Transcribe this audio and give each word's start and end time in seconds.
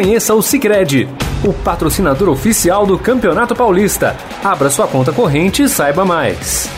Conheça 0.00 0.34
o 0.34 0.40
Sicredi, 0.40 1.06
o 1.44 1.52
patrocinador 1.52 2.30
oficial 2.30 2.86
do 2.86 2.98
Campeonato 2.98 3.54
Paulista. 3.54 4.16
Abra 4.42 4.70
sua 4.70 4.88
conta 4.88 5.12
corrente 5.12 5.62
e 5.62 5.68
saiba 5.68 6.06
mais. 6.06 6.70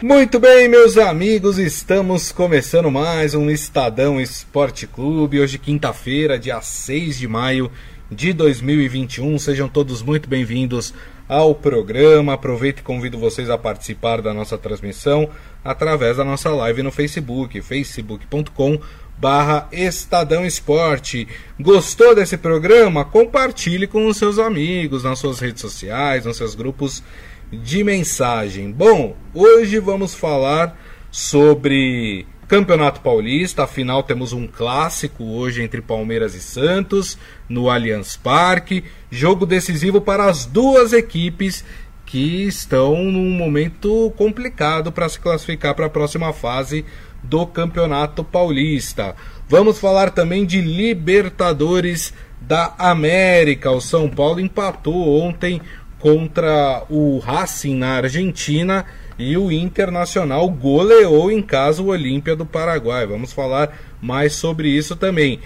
Muito 0.00 0.40
bem, 0.40 0.68
meus 0.68 0.96
amigos, 0.96 1.58
estamos 1.58 2.32
começando 2.32 2.90
mais 2.90 3.34
um 3.34 3.50
Estadão 3.50 4.18
Esporte 4.18 4.86
Clube. 4.86 5.38
Hoje, 5.38 5.58
quinta-feira, 5.58 6.38
dia 6.38 6.62
6 6.62 7.18
de 7.18 7.28
maio 7.28 7.70
de 8.10 8.32
2021. 8.32 9.38
Sejam 9.38 9.68
todos 9.68 10.00
muito 10.00 10.30
bem-vindos 10.30 10.94
ao 11.28 11.54
programa. 11.54 12.32
Aproveito 12.32 12.78
e 12.78 12.84
convido 12.84 13.18
vocês 13.18 13.50
a 13.50 13.58
participar 13.58 14.22
da 14.22 14.32
nossa 14.32 14.56
transmissão 14.56 15.28
através 15.62 16.16
da 16.16 16.24
nossa 16.24 16.48
live 16.48 16.82
no 16.82 16.90
Facebook, 16.90 17.60
facebook.com 17.60 18.80
barra 19.18 19.68
Estadão 19.72 20.44
Esporte. 20.44 21.26
Gostou 21.58 22.14
desse 22.14 22.36
programa? 22.36 23.04
Compartilhe 23.04 23.86
com 23.86 24.06
os 24.06 24.16
seus 24.16 24.38
amigos 24.38 25.02
nas 25.02 25.18
suas 25.18 25.40
redes 25.40 25.60
sociais, 25.60 26.24
nos 26.24 26.36
seus 26.36 26.54
grupos 26.54 27.02
de 27.50 27.82
mensagem. 27.82 28.70
Bom, 28.70 29.16
hoje 29.32 29.78
vamos 29.78 30.14
falar 30.14 30.78
sobre 31.10 32.26
Campeonato 32.48 33.00
Paulista, 33.00 33.64
afinal 33.64 34.02
temos 34.02 34.32
um 34.32 34.46
clássico 34.46 35.24
hoje 35.24 35.62
entre 35.62 35.80
Palmeiras 35.80 36.34
e 36.34 36.40
Santos 36.40 37.18
no 37.48 37.70
Allianz 37.70 38.16
Parque, 38.16 38.84
jogo 39.10 39.46
decisivo 39.46 40.00
para 40.00 40.26
as 40.26 40.44
duas 40.46 40.92
equipes 40.92 41.64
que 42.04 42.44
estão 42.44 43.02
num 43.02 43.30
momento 43.30 44.12
complicado 44.16 44.92
para 44.92 45.08
se 45.08 45.18
classificar 45.18 45.74
para 45.74 45.86
a 45.86 45.90
próxima 45.90 46.32
fase 46.32 46.84
do 47.28 47.46
Campeonato 47.46 48.24
Paulista. 48.24 49.14
Vamos 49.48 49.78
falar 49.78 50.10
também 50.10 50.44
de 50.44 50.60
Libertadores 50.60 52.12
da 52.40 52.74
América. 52.78 53.70
O 53.70 53.80
São 53.80 54.08
Paulo 54.08 54.40
empatou 54.40 55.20
ontem 55.20 55.60
contra 55.98 56.84
o 56.88 57.18
Racing 57.18 57.76
na 57.76 57.96
Argentina 57.96 58.84
e 59.18 59.36
o 59.36 59.50
Internacional 59.50 60.48
goleou 60.48 61.30
em 61.30 61.40
casa 61.42 61.82
o 61.82 61.86
Olímpia 61.86 62.36
do 62.36 62.44
Paraguai. 62.44 63.06
Vamos 63.06 63.32
falar 63.32 63.76
mais 64.00 64.34
sobre 64.34 64.68
isso 64.68 64.94
também. 64.94 65.40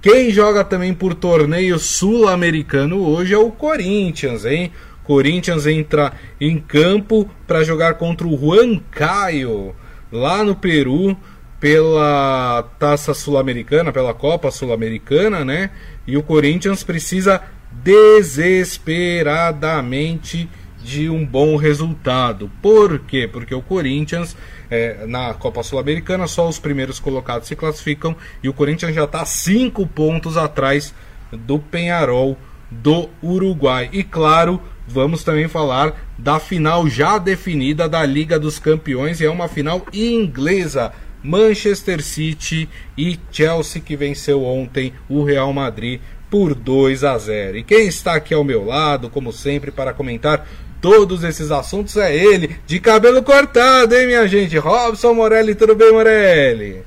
Quem 0.00 0.30
joga 0.30 0.64
também 0.64 0.92
por 0.92 1.14
torneio 1.14 1.78
sul-americano 1.78 3.06
hoje 3.06 3.34
é 3.34 3.38
o 3.38 3.50
Corinthians, 3.50 4.44
hein? 4.44 4.72
Corinthians 5.04 5.66
entra 5.66 6.12
em 6.40 6.58
campo 6.58 7.28
para 7.46 7.62
jogar 7.62 7.94
contra 7.94 8.26
o 8.26 8.36
Juan 8.36 8.80
Caio 8.90 9.74
lá 10.12 10.44
no 10.44 10.54
Peru 10.54 11.16
pela 11.58 12.62
Taça 12.78 13.14
Sul-Americana, 13.14 13.90
pela 13.92 14.12
Copa 14.12 14.50
Sul-Americana, 14.50 15.42
né? 15.44 15.70
E 16.06 16.14
o 16.16 16.22
Corinthians 16.22 16.84
precisa 16.84 17.40
desesperadamente 17.72 20.50
de 20.82 21.08
um 21.08 21.24
bom 21.24 21.56
resultado. 21.56 22.50
Por 22.60 22.98
quê? 22.98 23.28
Porque 23.32 23.54
o 23.54 23.62
Corinthians, 23.62 24.36
é, 24.68 25.06
na 25.06 25.32
Copa 25.34 25.62
Sul-Americana, 25.62 26.26
só 26.26 26.48
os 26.48 26.58
primeiros 26.58 26.98
colocados 26.98 27.48
se 27.48 27.54
classificam 27.54 28.16
e 28.42 28.48
o 28.48 28.52
Corinthians 28.52 28.94
já 28.94 29.04
está 29.04 29.24
cinco 29.24 29.86
pontos 29.86 30.36
atrás 30.36 30.92
do 31.30 31.58
Penharol 31.58 32.36
do 32.70 33.08
Uruguai. 33.22 33.88
E 33.92 34.02
claro, 34.02 34.60
vamos 34.86 35.24
também 35.24 35.48
falar 35.48 36.12
da 36.18 36.38
final 36.38 36.88
já 36.88 37.18
definida 37.18 37.88
da 37.88 38.04
Liga 38.04 38.38
dos 38.38 38.58
Campeões 38.58 39.20
e 39.20 39.24
é 39.24 39.30
uma 39.30 39.48
final 39.48 39.86
inglesa. 39.92 40.92
Manchester 41.22 42.02
City 42.02 42.68
e 42.98 43.18
Chelsea 43.30 43.80
que 43.80 43.94
venceu 43.94 44.42
ontem 44.42 44.92
o 45.08 45.22
Real 45.22 45.52
Madrid 45.52 46.00
por 46.28 46.54
2 46.54 47.04
a 47.04 47.16
0. 47.16 47.58
E 47.58 47.62
quem 47.62 47.86
está 47.86 48.14
aqui 48.14 48.34
ao 48.34 48.42
meu 48.42 48.64
lado, 48.64 49.08
como 49.08 49.32
sempre, 49.32 49.70
para 49.70 49.92
comentar 49.92 50.48
todos 50.80 51.22
esses 51.22 51.52
assuntos 51.52 51.96
é 51.96 52.12
ele, 52.12 52.56
de 52.66 52.80
cabelo 52.80 53.22
cortado, 53.22 53.94
hein, 53.94 54.06
minha 54.06 54.26
gente? 54.26 54.58
Robson 54.58 55.14
Morelli, 55.14 55.54
tudo 55.54 55.76
bem, 55.76 55.92
Morelli? 55.92 56.82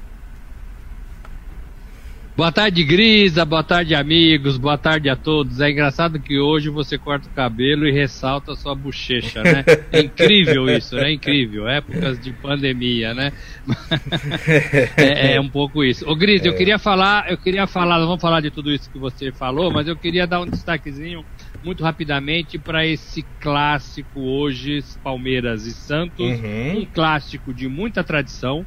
Boa 2.35 2.51
tarde, 2.51 2.84
Grisa. 2.84 3.46
Boa 3.46 3.63
tarde, 3.63 3.96
amigos. 3.96 4.57
Boa 4.57 4.78
tarde 4.78 5.07
a 5.07 5.16
todos. 5.16 5.62
É 5.62 5.72
engraçado 5.72 6.19
que 6.19 6.38
hoje 6.38 6.69
você 6.69 6.97
corta 6.97 7.29
o 7.29 7.31
cabelo 7.31 7.88
e 7.88 7.94
ressalta 7.94 8.51
a 8.51 8.56
sua 8.57 8.75
bochecha, 8.75 9.41
né? 9.41 9.63
É 9.90 10.01
incrível 10.01 10.69
isso, 10.69 10.97
né? 10.97 11.13
Incrível. 11.13 11.66
Épocas 11.66 12.19
de 12.19 12.34
pandemia, 12.34 13.13
né? 13.13 13.31
é, 14.97 15.35
é, 15.35 15.40
um 15.40 15.47
pouco 15.47 15.81
isso. 15.81 16.06
Ô, 16.09 16.13
Grisa, 16.13 16.47
é. 16.47 16.50
eu 16.50 16.57
queria 16.57 16.78
falar, 16.78 17.31
eu 17.31 17.38
queria 17.38 17.66
falar, 17.66 18.00
vamos 18.00 18.22
falar 18.22 18.41
de 18.41 18.52
tudo 18.52 18.69
isso 18.69 18.91
que 18.91 19.00
você 19.00 19.31
falou, 19.31 19.72
mas 19.72 19.88
eu 19.88 19.96
queria 19.96 20.28
dar 20.28 20.41
um 20.41 20.46
destaquezinho 20.46 21.23
muito 21.63 21.85
rapidamente 21.85 22.57
para 22.57 22.85
esse 22.85 23.23
clássico 23.40 24.19
hoje, 24.19 24.84
Palmeiras 25.02 25.66
e 25.66 25.72
Santos. 25.72 26.19
Uhum. 26.19 26.79
Um 26.79 26.85
clássico 26.85 27.53
de 27.53 27.69
muita 27.69 28.03
tradição 28.03 28.66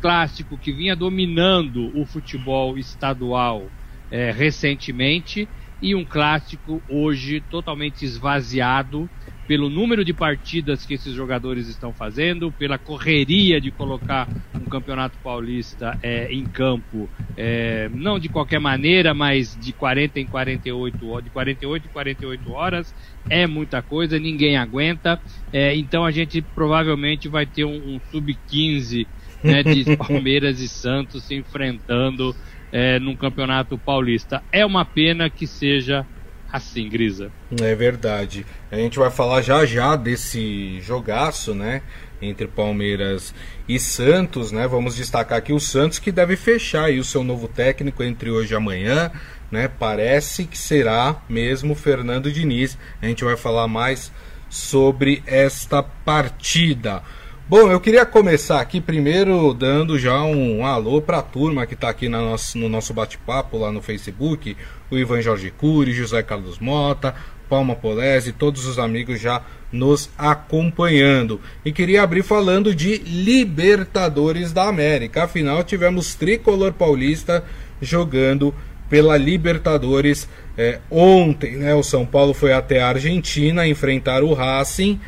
clássico 0.00 0.58
que 0.58 0.72
vinha 0.72 0.96
dominando 0.96 1.90
o 1.94 2.06
futebol 2.06 2.78
estadual 2.78 3.72
é, 4.10 4.30
recentemente 4.30 5.50
e 5.80 5.94
um 5.94 6.04
clássico 6.04 6.82
hoje 6.88 7.40
totalmente 7.40 8.04
esvaziado 8.04 9.10
pelo 9.46 9.68
número 9.68 10.04
de 10.04 10.14
partidas 10.14 10.84
que 10.84 10.94
esses 10.94 11.12
jogadores 11.12 11.66
estão 11.66 11.92
fazendo, 11.92 12.52
pela 12.52 12.78
correria 12.78 13.60
de 13.60 13.72
colocar 13.72 14.28
um 14.56 14.66
campeonato 14.66 15.18
paulista 15.20 15.96
é, 16.02 16.32
em 16.32 16.46
campo, 16.46 17.10
é, 17.36 17.88
não 17.88 18.18
de 18.18 18.28
qualquer 18.28 18.60
maneira, 18.60 19.14
mas 19.14 19.56
de 19.56 19.72
40 19.72 20.20
em 20.20 20.26
48 20.28 21.22
de 21.22 21.30
48 21.30 21.86
em 21.86 21.90
48 21.90 22.50
horas, 22.50 22.94
é 23.28 23.46
muita 23.46 23.82
coisa, 23.82 24.18
ninguém 24.18 24.56
aguenta. 24.56 25.20
É, 25.50 25.74
então 25.74 26.04
a 26.04 26.10
gente 26.10 26.42
provavelmente 26.42 27.28
vai 27.28 27.46
ter 27.46 27.64
um, 27.64 27.96
um 27.96 28.00
sub-15 28.00 29.08
né, 29.42 29.62
de 29.62 29.96
Palmeiras 29.96 30.60
e 30.60 30.68
Santos 30.68 31.24
se 31.24 31.34
enfrentando 31.34 32.34
é, 32.72 32.98
num 32.98 33.16
campeonato 33.16 33.76
paulista. 33.76 34.42
É 34.52 34.64
uma 34.64 34.84
pena 34.84 35.28
que 35.28 35.46
seja 35.46 36.06
assim, 36.52 36.88
Grisa. 36.88 37.30
É 37.60 37.74
verdade. 37.74 38.44
A 38.70 38.76
gente 38.76 38.98
vai 38.98 39.10
falar 39.10 39.42
já 39.42 39.64
já 39.64 39.96
desse 39.96 40.80
jogaço, 40.80 41.54
né? 41.54 41.82
Entre 42.20 42.46
Palmeiras 42.46 43.34
e 43.68 43.78
Santos, 43.78 44.52
né? 44.52 44.66
Vamos 44.66 44.96
destacar 44.96 45.38
aqui 45.38 45.52
o 45.52 45.60
Santos 45.60 45.98
que 45.98 46.12
deve 46.12 46.36
fechar 46.36 46.84
aí 46.84 46.98
o 46.98 47.04
seu 47.04 47.24
novo 47.24 47.48
técnico 47.48 48.02
entre 48.02 48.30
hoje 48.30 48.52
e 48.52 48.56
amanhã, 48.56 49.10
né? 49.50 49.68
Parece 49.68 50.44
que 50.44 50.58
será 50.58 51.22
mesmo 51.28 51.74
Fernando 51.74 52.30
Diniz. 52.30 52.76
A 53.00 53.06
gente 53.06 53.24
vai 53.24 53.36
falar 53.36 53.68
mais 53.68 54.12
sobre 54.48 55.22
esta 55.26 55.82
partida. 55.82 57.02
Bom, 57.50 57.68
eu 57.68 57.80
queria 57.80 58.06
começar 58.06 58.60
aqui 58.60 58.80
primeiro 58.80 59.52
dando 59.52 59.98
já 59.98 60.22
um 60.22 60.64
alô 60.64 61.02
para 61.02 61.18
a 61.18 61.22
turma 61.22 61.66
que 61.66 61.74
está 61.74 61.88
aqui 61.88 62.08
na 62.08 62.20
nosso, 62.20 62.56
no 62.56 62.68
nosso 62.68 62.94
bate-papo 62.94 63.58
lá 63.58 63.72
no 63.72 63.82
Facebook, 63.82 64.56
o 64.88 64.96
Ivan 64.96 65.20
Jorge 65.20 65.50
Cury, 65.50 65.92
José 65.92 66.22
Carlos 66.22 66.60
Mota, 66.60 67.12
Palma 67.48 67.74
Polese, 67.74 68.30
todos 68.30 68.66
os 68.66 68.78
amigos 68.78 69.20
já 69.20 69.42
nos 69.72 70.08
acompanhando. 70.16 71.40
E 71.64 71.72
queria 71.72 72.04
abrir 72.04 72.22
falando 72.22 72.72
de 72.72 72.98
Libertadores 72.98 74.52
da 74.52 74.68
América. 74.68 75.24
Afinal, 75.24 75.64
tivemos 75.64 76.14
tricolor 76.14 76.72
paulista 76.72 77.44
jogando 77.82 78.54
pela 78.88 79.16
Libertadores 79.16 80.28
é, 80.56 80.78
ontem. 80.88 81.56
Né? 81.56 81.74
O 81.74 81.82
São 81.82 82.06
Paulo 82.06 82.32
foi 82.32 82.52
até 82.52 82.80
a 82.80 82.90
Argentina 82.90 83.66
enfrentar 83.66 84.22
o 84.22 84.34
Racing. 84.34 85.00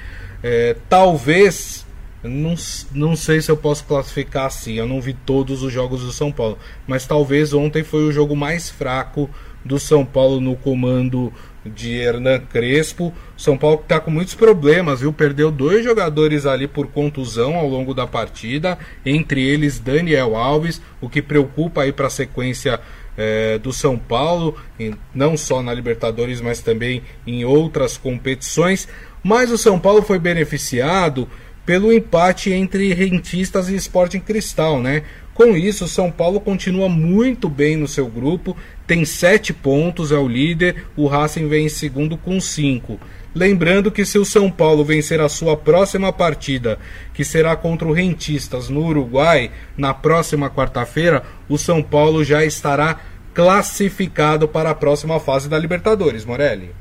É, 0.42 0.74
talvez 0.88 1.81
não, 2.22 2.54
não 2.92 3.16
sei 3.16 3.40
se 3.40 3.50
eu 3.50 3.56
posso 3.56 3.84
classificar 3.84 4.46
assim. 4.46 4.74
Eu 4.74 4.86
não 4.86 5.00
vi 5.00 5.12
todos 5.12 5.62
os 5.62 5.72
jogos 5.72 6.02
do 6.02 6.12
São 6.12 6.30
Paulo. 6.30 6.58
Mas 6.86 7.06
talvez 7.06 7.52
ontem 7.52 7.82
foi 7.82 8.04
o 8.04 8.12
jogo 8.12 8.36
mais 8.36 8.70
fraco 8.70 9.28
do 9.64 9.78
São 9.78 10.04
Paulo 10.04 10.40
no 10.40 10.56
comando 10.56 11.32
de 11.64 11.92
Hernan 11.92 12.40
Crespo. 12.40 13.12
São 13.36 13.56
Paulo 13.56 13.80
está 13.80 14.00
com 14.00 14.10
muitos 14.10 14.34
problemas, 14.34 15.00
viu? 15.00 15.12
Perdeu 15.12 15.50
dois 15.50 15.84
jogadores 15.84 16.46
ali 16.46 16.66
por 16.66 16.88
contusão 16.88 17.56
ao 17.56 17.68
longo 17.68 17.94
da 17.94 18.06
partida, 18.06 18.78
entre 19.04 19.42
eles 19.42 19.78
Daniel 19.78 20.36
Alves, 20.36 20.80
o 21.00 21.08
que 21.08 21.22
preocupa 21.22 21.82
aí 21.82 21.92
para 21.92 22.06
a 22.06 22.10
sequência 22.10 22.80
é, 23.16 23.58
do 23.58 23.72
São 23.72 23.98
Paulo, 23.98 24.56
em, 24.78 24.94
não 25.14 25.36
só 25.36 25.62
na 25.62 25.72
Libertadores, 25.72 26.40
mas 26.40 26.60
também 26.60 27.02
em 27.26 27.44
outras 27.44 27.96
competições. 27.96 28.88
Mas 29.22 29.50
o 29.52 29.58
São 29.58 29.78
Paulo 29.78 30.02
foi 30.02 30.18
beneficiado 30.18 31.28
pelo 31.64 31.92
empate 31.92 32.52
entre 32.52 32.92
Rentistas 32.92 33.68
e 33.68 33.76
Sporting 33.76 34.20
Cristal, 34.20 34.80
né? 34.80 35.02
Com 35.34 35.56
isso, 35.56 35.88
São 35.88 36.10
Paulo 36.10 36.40
continua 36.40 36.88
muito 36.88 37.48
bem 37.48 37.76
no 37.76 37.88
seu 37.88 38.06
grupo, 38.06 38.56
tem 38.86 39.04
sete 39.04 39.52
pontos, 39.52 40.12
é 40.12 40.18
o 40.18 40.28
líder, 40.28 40.84
o 40.94 41.06
Racing 41.06 41.48
vem 41.48 41.66
em 41.66 41.70
segundo 41.70 42.18
com 42.18 42.38
cinco. 42.38 43.00
Lembrando 43.34 43.90
que 43.90 44.04
se 44.04 44.18
o 44.18 44.26
São 44.26 44.50
Paulo 44.50 44.84
vencer 44.84 45.18
a 45.20 45.28
sua 45.28 45.56
próxima 45.56 46.12
partida, 46.12 46.78
que 47.14 47.24
será 47.24 47.56
contra 47.56 47.88
o 47.88 47.92
Rentistas 47.92 48.68
no 48.68 48.84
Uruguai, 48.84 49.50
na 49.74 49.94
próxima 49.94 50.50
quarta-feira, 50.50 51.22
o 51.48 51.56
São 51.56 51.82
Paulo 51.82 52.22
já 52.22 52.44
estará 52.44 53.00
classificado 53.32 54.46
para 54.46 54.70
a 54.70 54.74
próxima 54.74 55.18
fase 55.18 55.48
da 55.48 55.58
Libertadores, 55.58 56.26
Morelli. 56.26 56.74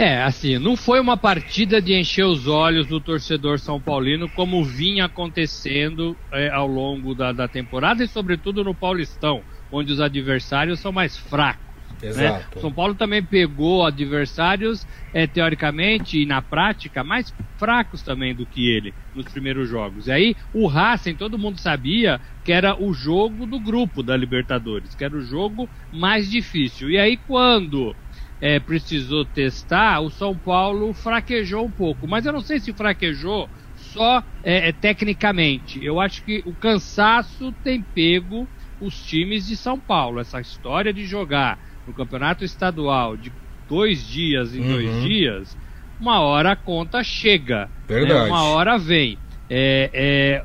É, 0.00 0.22
assim, 0.22 0.58
não 0.58 0.76
foi 0.76 0.98
uma 0.98 1.14
partida 1.14 1.78
de 1.78 1.92
encher 1.92 2.24
os 2.24 2.46
olhos 2.46 2.86
do 2.86 3.02
torcedor 3.02 3.58
São 3.58 3.78
Paulino 3.78 4.30
como 4.30 4.64
vinha 4.64 5.04
acontecendo 5.04 6.16
é, 6.32 6.48
ao 6.48 6.66
longo 6.66 7.14
da, 7.14 7.32
da 7.32 7.46
temporada 7.46 8.02
e, 8.02 8.08
sobretudo, 8.08 8.64
no 8.64 8.74
Paulistão, 8.74 9.44
onde 9.70 9.92
os 9.92 10.00
adversários 10.00 10.80
são 10.80 10.90
mais 10.90 11.18
fracos. 11.18 11.60
Né? 12.02 12.42
São 12.58 12.72
Paulo 12.72 12.94
também 12.94 13.22
pegou 13.22 13.84
adversários, 13.84 14.86
é, 15.12 15.26
teoricamente 15.26 16.22
e 16.22 16.24
na 16.24 16.40
prática, 16.40 17.04
mais 17.04 17.34
fracos 17.58 18.02
também 18.02 18.34
do 18.34 18.46
que 18.46 18.70
ele 18.70 18.94
nos 19.14 19.26
primeiros 19.26 19.68
jogos. 19.68 20.06
E 20.06 20.12
aí, 20.12 20.34
o 20.50 20.66
Racing, 20.66 21.14
todo 21.14 21.38
mundo 21.38 21.60
sabia 21.60 22.18
que 22.42 22.52
era 22.52 22.74
o 22.82 22.94
jogo 22.94 23.46
do 23.46 23.60
grupo 23.60 24.02
da 24.02 24.16
Libertadores, 24.16 24.94
que 24.94 25.04
era 25.04 25.14
o 25.14 25.20
jogo 25.20 25.68
mais 25.92 26.30
difícil. 26.30 26.90
E 26.90 26.96
aí, 26.96 27.18
quando 27.18 27.94
é, 28.40 28.58
precisou 28.58 29.24
testar, 29.24 30.00
o 30.00 30.10
São 30.10 30.36
Paulo 30.36 30.92
fraquejou 30.94 31.64
um 31.66 31.70
pouco. 31.70 32.08
Mas 32.08 32.24
eu 32.24 32.32
não 32.32 32.40
sei 32.40 32.58
se 32.58 32.72
fraquejou 32.72 33.48
só 33.76 34.22
é, 34.42 34.68
é, 34.68 34.72
tecnicamente. 34.72 35.84
Eu 35.84 36.00
acho 36.00 36.24
que 36.24 36.42
o 36.46 36.52
cansaço 36.54 37.52
tem 37.62 37.82
pego 37.82 38.48
os 38.80 39.04
times 39.04 39.46
de 39.46 39.56
São 39.56 39.78
Paulo. 39.78 40.20
Essa 40.20 40.40
história 40.40 40.92
de 40.92 41.04
jogar 41.04 41.58
no 41.86 41.92
campeonato 41.92 42.44
estadual 42.44 43.16
de 43.16 43.32
dois 43.68 44.06
dias 44.06 44.54
em 44.54 44.60
uhum. 44.60 44.72
dois 44.72 45.02
dias, 45.02 45.58
uma 46.00 46.20
hora 46.20 46.52
a 46.52 46.56
conta 46.56 47.04
chega. 47.04 47.66
Né? 47.66 47.70
Verdade. 47.86 48.24
Né? 48.24 48.28
Uma 48.28 48.44
hora 48.44 48.78
vem. 48.78 49.18
É, 49.48 49.90
é, 49.92 50.44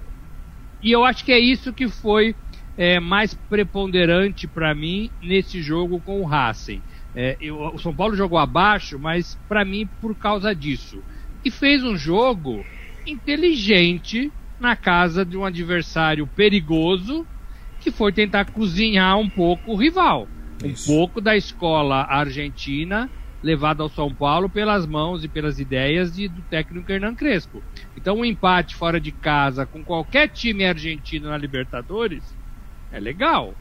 e 0.81 0.91
eu 0.91 1.05
acho 1.05 1.23
que 1.23 1.31
é 1.31 1.39
isso 1.39 1.71
que 1.71 1.87
foi 1.87 2.35
é, 2.77 2.99
mais 2.99 3.33
preponderante 3.33 4.47
para 4.47 4.75
mim 4.75 5.09
nesse 5.21 5.61
jogo 5.61 5.99
com 6.01 6.21
o 6.21 6.25
Racing. 6.25 6.81
É, 7.15 7.37
eu, 7.39 7.57
o 7.57 7.79
São 7.79 7.95
Paulo 7.95 8.15
jogou 8.15 8.37
abaixo, 8.37 8.99
mas 8.99 9.37
para 9.47 9.63
mim 9.63 9.89
por 10.01 10.17
causa 10.17 10.53
disso. 10.53 11.01
E 11.43 11.49
fez 11.49 11.83
um 11.83 11.95
jogo 11.95 12.65
inteligente 13.05 14.33
na 14.59 14.75
casa 14.75 15.25
de 15.25 15.37
um 15.37 15.45
adversário 15.45 16.27
perigoso 16.27 17.25
que 17.79 17.91
foi 17.91 18.11
tentar 18.11 18.45
cozinhar 18.45 19.17
um 19.17 19.29
pouco 19.29 19.73
o 19.73 19.75
rival. 19.77 20.27
Isso. 20.63 20.91
Um 20.91 20.95
pouco 20.95 21.21
da 21.21 21.37
escola 21.37 22.05
argentina 22.09 23.09
levada 23.43 23.83
ao 23.83 23.89
São 23.89 24.13
Paulo 24.13 24.49
pelas 24.49 24.87
mãos 24.87 25.23
e 25.23 25.29
pelas 25.29 25.59
ideias 25.59 26.11
de, 26.11 26.27
do 26.27 26.41
técnico 26.43 26.91
Hernan 26.91 27.13
Crespo. 27.15 27.63
Então, 27.95 28.17
um 28.17 28.25
empate 28.25 28.75
fora 28.75 28.99
de 28.99 29.11
casa 29.11 29.67
com 29.67 29.83
qualquer 29.83 30.29
time 30.29 30.65
argentino 30.65 31.29
na 31.29 31.37
Libertadores 31.37 32.35
é 32.89 32.99
legal. 32.99 33.55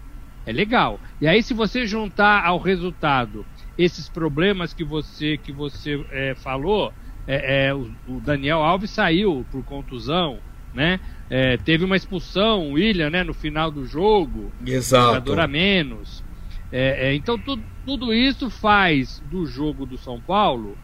É 0.46 0.52
legal. 0.52 1.00
E 1.20 1.26
aí, 1.26 1.42
se 1.42 1.54
você 1.54 1.86
juntar 1.86 2.44
ao 2.44 2.58
resultado 2.58 3.46
esses 3.76 4.08
problemas 4.08 4.72
que 4.72 4.84
você 4.84 5.36
que 5.38 5.52
você 5.52 6.04
é, 6.10 6.34
falou, 6.34 6.92
é, 7.26 7.66
é, 7.66 7.74
o, 7.74 7.90
o, 8.06 8.20
Daniel 8.20 8.62
Alves 8.62 8.90
saiu 8.90 9.44
por 9.50 9.64
contusão, 9.64 10.38
né? 10.72 11.00
É, 11.30 11.56
teve 11.56 11.84
uma 11.84 11.96
expulsão, 11.96 12.70
o 12.70 12.72
William, 12.72 13.08
né, 13.08 13.24
no 13.24 13.32
final 13.32 13.70
do 13.70 13.86
jogo, 13.86 14.52
Exato. 14.64 15.06
jogador 15.06 15.40
a 15.40 15.48
menos. 15.48 16.22
É, 16.70 17.08
é, 17.08 17.14
então 17.14 17.38
tudo, 17.38 17.62
tudo 17.86 18.12
isso 18.12 18.50
faz 18.50 19.22
do 19.30 19.46
jogo 19.46 19.86
do 19.86 19.96
São 19.96 20.20
Paulo, 20.20 20.76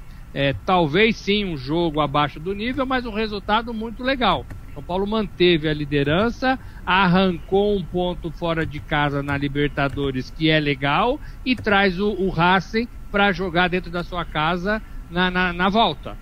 talvez 0.64 1.16
sim 1.16 1.44
um 1.44 1.56
jogo 1.56 2.00
abaixo 2.00 2.38
do 2.38 2.54
nível, 2.54 2.86
mas 2.86 3.04
um 3.04 3.12
resultado 3.12 3.74
muito 3.74 4.02
legal. 4.02 4.46
São 4.80 4.82
Paulo 4.82 5.06
manteve 5.06 5.68
a 5.68 5.74
liderança, 5.74 6.58
arrancou 6.86 7.76
um 7.76 7.84
ponto 7.84 8.30
fora 8.32 8.64
de 8.64 8.80
casa 8.80 9.22
na 9.22 9.36
Libertadores, 9.36 10.30
que 10.30 10.48
é 10.48 10.58
legal, 10.58 11.20
e 11.44 11.54
traz 11.54 12.00
o, 12.00 12.08
o 12.12 12.30
Racing 12.30 12.88
para 13.10 13.30
jogar 13.30 13.68
dentro 13.68 13.90
da 13.90 14.02
sua 14.02 14.24
casa 14.24 14.82
na, 15.10 15.30
na, 15.30 15.52
na 15.52 15.68
volta. 15.68 16.16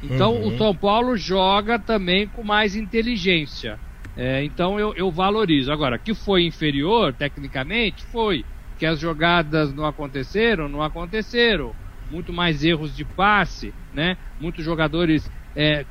Então 0.00 0.36
uhum. 0.36 0.54
o 0.54 0.58
São 0.58 0.74
Paulo 0.74 1.16
joga 1.16 1.80
também 1.80 2.28
com 2.28 2.44
mais 2.44 2.76
inteligência. 2.76 3.80
É, 4.16 4.44
então 4.44 4.78
eu, 4.78 4.94
eu 4.94 5.10
valorizo. 5.10 5.72
Agora, 5.72 5.98
que 5.98 6.14
foi 6.14 6.44
inferior 6.44 7.12
tecnicamente, 7.12 8.04
foi. 8.04 8.44
Que 8.78 8.86
as 8.86 9.00
jogadas 9.00 9.74
não 9.74 9.84
aconteceram, 9.84 10.68
não 10.68 10.80
aconteceram. 10.80 11.74
Muito 12.08 12.32
mais 12.32 12.62
erros 12.62 12.94
de 12.94 13.04
passe, 13.04 13.74
né? 13.92 14.16
Muitos 14.40 14.64
jogadores 14.64 15.28
é, 15.56 15.84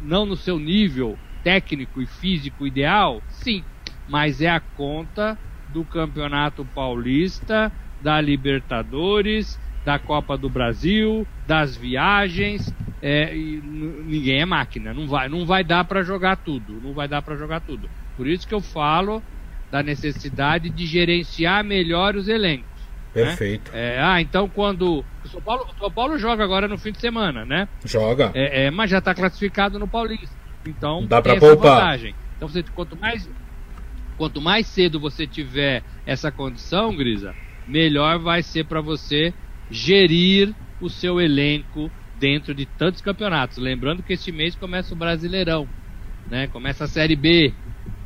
não 0.00 0.24
no 0.24 0.36
seu 0.36 0.60
nível 0.60 1.18
técnico 1.46 2.02
e 2.02 2.06
físico 2.06 2.66
ideal? 2.66 3.22
Sim, 3.28 3.62
mas 4.08 4.42
é 4.42 4.50
a 4.50 4.58
conta 4.58 5.38
do 5.68 5.84
Campeonato 5.84 6.64
Paulista, 6.74 7.70
da 8.00 8.20
Libertadores, 8.20 9.56
da 9.84 9.96
Copa 9.96 10.36
do 10.36 10.50
Brasil, 10.50 11.24
das 11.46 11.76
viagens. 11.76 12.74
É, 13.00 13.32
ninguém 13.32 14.40
é 14.40 14.44
máquina, 14.44 14.92
não 14.92 15.06
vai, 15.06 15.28
não 15.28 15.46
vai 15.46 15.62
dar 15.62 15.84
para 15.84 16.02
jogar 16.02 16.34
tudo, 16.36 16.80
não 16.82 16.92
vai 16.92 17.06
dar 17.06 17.22
para 17.22 17.36
jogar 17.36 17.60
tudo. 17.60 17.88
Por 18.16 18.26
isso 18.26 18.48
que 18.48 18.54
eu 18.54 18.60
falo 18.60 19.22
da 19.70 19.84
necessidade 19.84 20.68
de 20.68 20.84
gerenciar 20.84 21.62
melhor 21.62 22.16
os 22.16 22.26
elencos. 22.26 22.66
Né? 23.14 23.24
Perfeito. 23.24 23.70
Né? 23.70 23.94
É, 23.94 24.02
ah, 24.02 24.20
então 24.20 24.48
quando. 24.48 25.04
O 25.24 25.28
São 25.28 25.40
Paulo, 25.40 25.64
o 25.72 25.78
São 25.78 25.92
Paulo 25.92 26.18
joga 26.18 26.42
agora 26.42 26.66
no 26.66 26.76
fim 26.76 26.90
de 26.90 27.00
semana, 27.00 27.44
né? 27.44 27.68
Joga. 27.84 28.32
É, 28.34 28.64
é 28.64 28.70
mas 28.72 28.90
já 28.90 28.98
está 28.98 29.14
classificado 29.14 29.78
no 29.78 29.86
Paulista. 29.86 30.45
Então, 30.66 31.06
dá 31.06 31.22
para 31.22 31.36
poupar. 31.38 31.80
Vantagem. 31.80 32.14
Então, 32.36 32.48
você, 32.48 32.62
quanto 32.62 32.96
mais 32.96 33.28
quanto 34.16 34.40
mais 34.40 34.66
cedo 34.66 34.98
você 34.98 35.26
tiver 35.26 35.82
essa 36.06 36.30
condição, 36.30 36.96
Grisa, 36.96 37.34
melhor 37.66 38.18
vai 38.18 38.42
ser 38.42 38.64
para 38.64 38.80
você 38.80 39.32
gerir 39.70 40.54
o 40.80 40.88
seu 40.88 41.20
elenco 41.20 41.90
dentro 42.18 42.54
de 42.54 42.64
tantos 42.64 43.00
campeonatos. 43.00 43.58
Lembrando 43.58 44.02
que 44.02 44.12
este 44.12 44.32
mês 44.32 44.54
começa 44.54 44.94
o 44.94 44.96
Brasileirão, 44.96 45.68
né? 46.30 46.46
Começa 46.46 46.84
a 46.84 46.88
Série 46.88 47.16
B, 47.16 47.52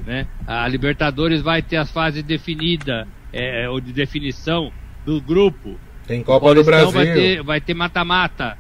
né? 0.05 0.27
A 0.47 0.67
Libertadores 0.67 1.43
vai 1.43 1.63
ter 1.63 1.77
as 1.77 1.91
fases 1.91 2.23
definidas 2.23 3.07
é, 3.33 3.69
ou 3.69 3.81
de 3.81 3.93
definição 3.93 4.73
do 5.05 5.21
grupo. 5.21 5.79
Tem 6.07 6.23
Copa 6.23 6.55
do 6.55 6.65
Brasil. 6.65 7.45
Vai 7.45 7.61
ter 7.61 7.75
mata-mata. 7.75 8.59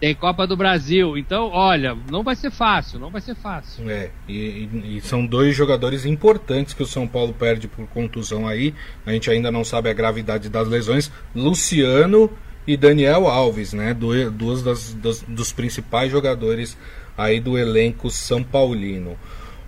Tem 0.00 0.14
Copa 0.14 0.46
do 0.46 0.56
Brasil. 0.56 1.18
Então, 1.18 1.50
olha, 1.52 1.96
não 2.10 2.22
vai 2.22 2.36
ser 2.36 2.50
fácil, 2.50 2.98
não 3.00 3.10
vai 3.10 3.20
ser 3.20 3.34
fácil. 3.34 3.90
É, 3.90 4.10
e, 4.28 4.68
e, 4.96 5.00
são 5.00 5.26
dois 5.26 5.56
jogadores 5.56 6.04
importantes 6.04 6.72
que 6.72 6.82
o 6.82 6.86
São 6.86 7.06
Paulo 7.06 7.32
perde 7.32 7.66
por 7.66 7.86
contusão 7.88 8.46
aí. 8.46 8.74
A 9.04 9.12
gente 9.12 9.30
ainda 9.30 9.50
não 9.50 9.64
sabe 9.64 9.90
a 9.90 9.94
gravidade 9.94 10.48
das 10.48 10.68
lesões. 10.68 11.10
Luciano 11.34 12.30
e 12.66 12.76
Daniel 12.76 13.26
Alves, 13.26 13.72
né? 13.72 13.92
Duas 13.92 14.62
das, 14.62 14.94
das, 14.94 15.22
dos 15.22 15.52
principais 15.52 16.12
jogadores 16.12 16.76
aí 17.16 17.40
do 17.40 17.58
elenco 17.58 18.10
São 18.10 18.44
Paulino. 18.44 19.16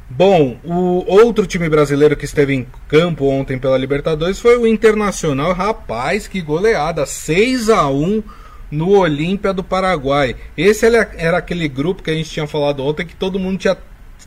Bom, 0.08 0.58
o 0.64 1.04
outro 1.08 1.46
time 1.46 1.68
brasileiro 1.68 2.16
que 2.16 2.24
esteve 2.24 2.52
em 2.52 2.66
campo 2.88 3.26
ontem 3.26 3.58
pela 3.58 3.78
Libertadores 3.78 4.40
foi 4.40 4.56
o 4.56 4.66
Internacional. 4.66 5.52
Rapaz, 5.52 6.26
que 6.26 6.40
goleada! 6.40 7.06
6 7.06 7.70
a 7.70 7.88
1 7.88 8.22
no 8.70 8.90
Olímpia 8.90 9.52
do 9.52 9.64
Paraguai. 9.64 10.36
Esse 10.56 10.86
era 10.86 11.38
aquele 11.38 11.68
grupo 11.68 12.02
que 12.02 12.10
a 12.10 12.14
gente 12.14 12.30
tinha 12.30 12.46
falado 12.46 12.84
ontem 12.84 13.06
que 13.06 13.16
todo 13.16 13.38
mundo 13.38 13.58
tinha 13.58 13.76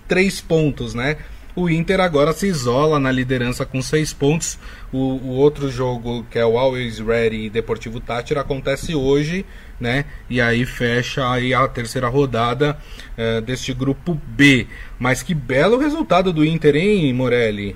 três 0.07 0.41
pontos, 0.41 0.93
né? 0.93 1.17
O 1.55 1.69
Inter 1.69 2.00
agora 2.00 2.33
se 2.33 2.47
isola 2.47 3.00
na 3.00 3.12
liderança 3.12 3.63
com 3.63 3.79
seis 3.79 4.12
pontos. 4.12 4.57
O, 4.91 4.97
o 4.97 5.29
outro 5.29 5.69
jogo, 5.69 6.25
que 6.31 6.39
é 6.39 6.45
o 6.45 6.57
Always 6.57 6.97
Ready 6.97 7.45
e 7.45 7.50
Deportivo 7.50 8.00
Tátira, 8.00 8.41
acontece 8.41 8.95
hoje, 8.95 9.45
né? 9.79 10.05
E 10.27 10.41
aí 10.41 10.65
fecha 10.65 11.29
aí 11.31 11.53
a 11.53 11.67
terceira 11.67 12.07
rodada 12.07 12.75
uh, 13.15 13.39
deste 13.41 13.71
grupo 13.71 14.19
B. 14.27 14.65
Mas 14.97 15.21
que 15.21 15.35
belo 15.35 15.77
resultado 15.77 16.33
do 16.33 16.43
Inter, 16.43 16.75
hein, 16.75 17.13
Morelli? 17.13 17.75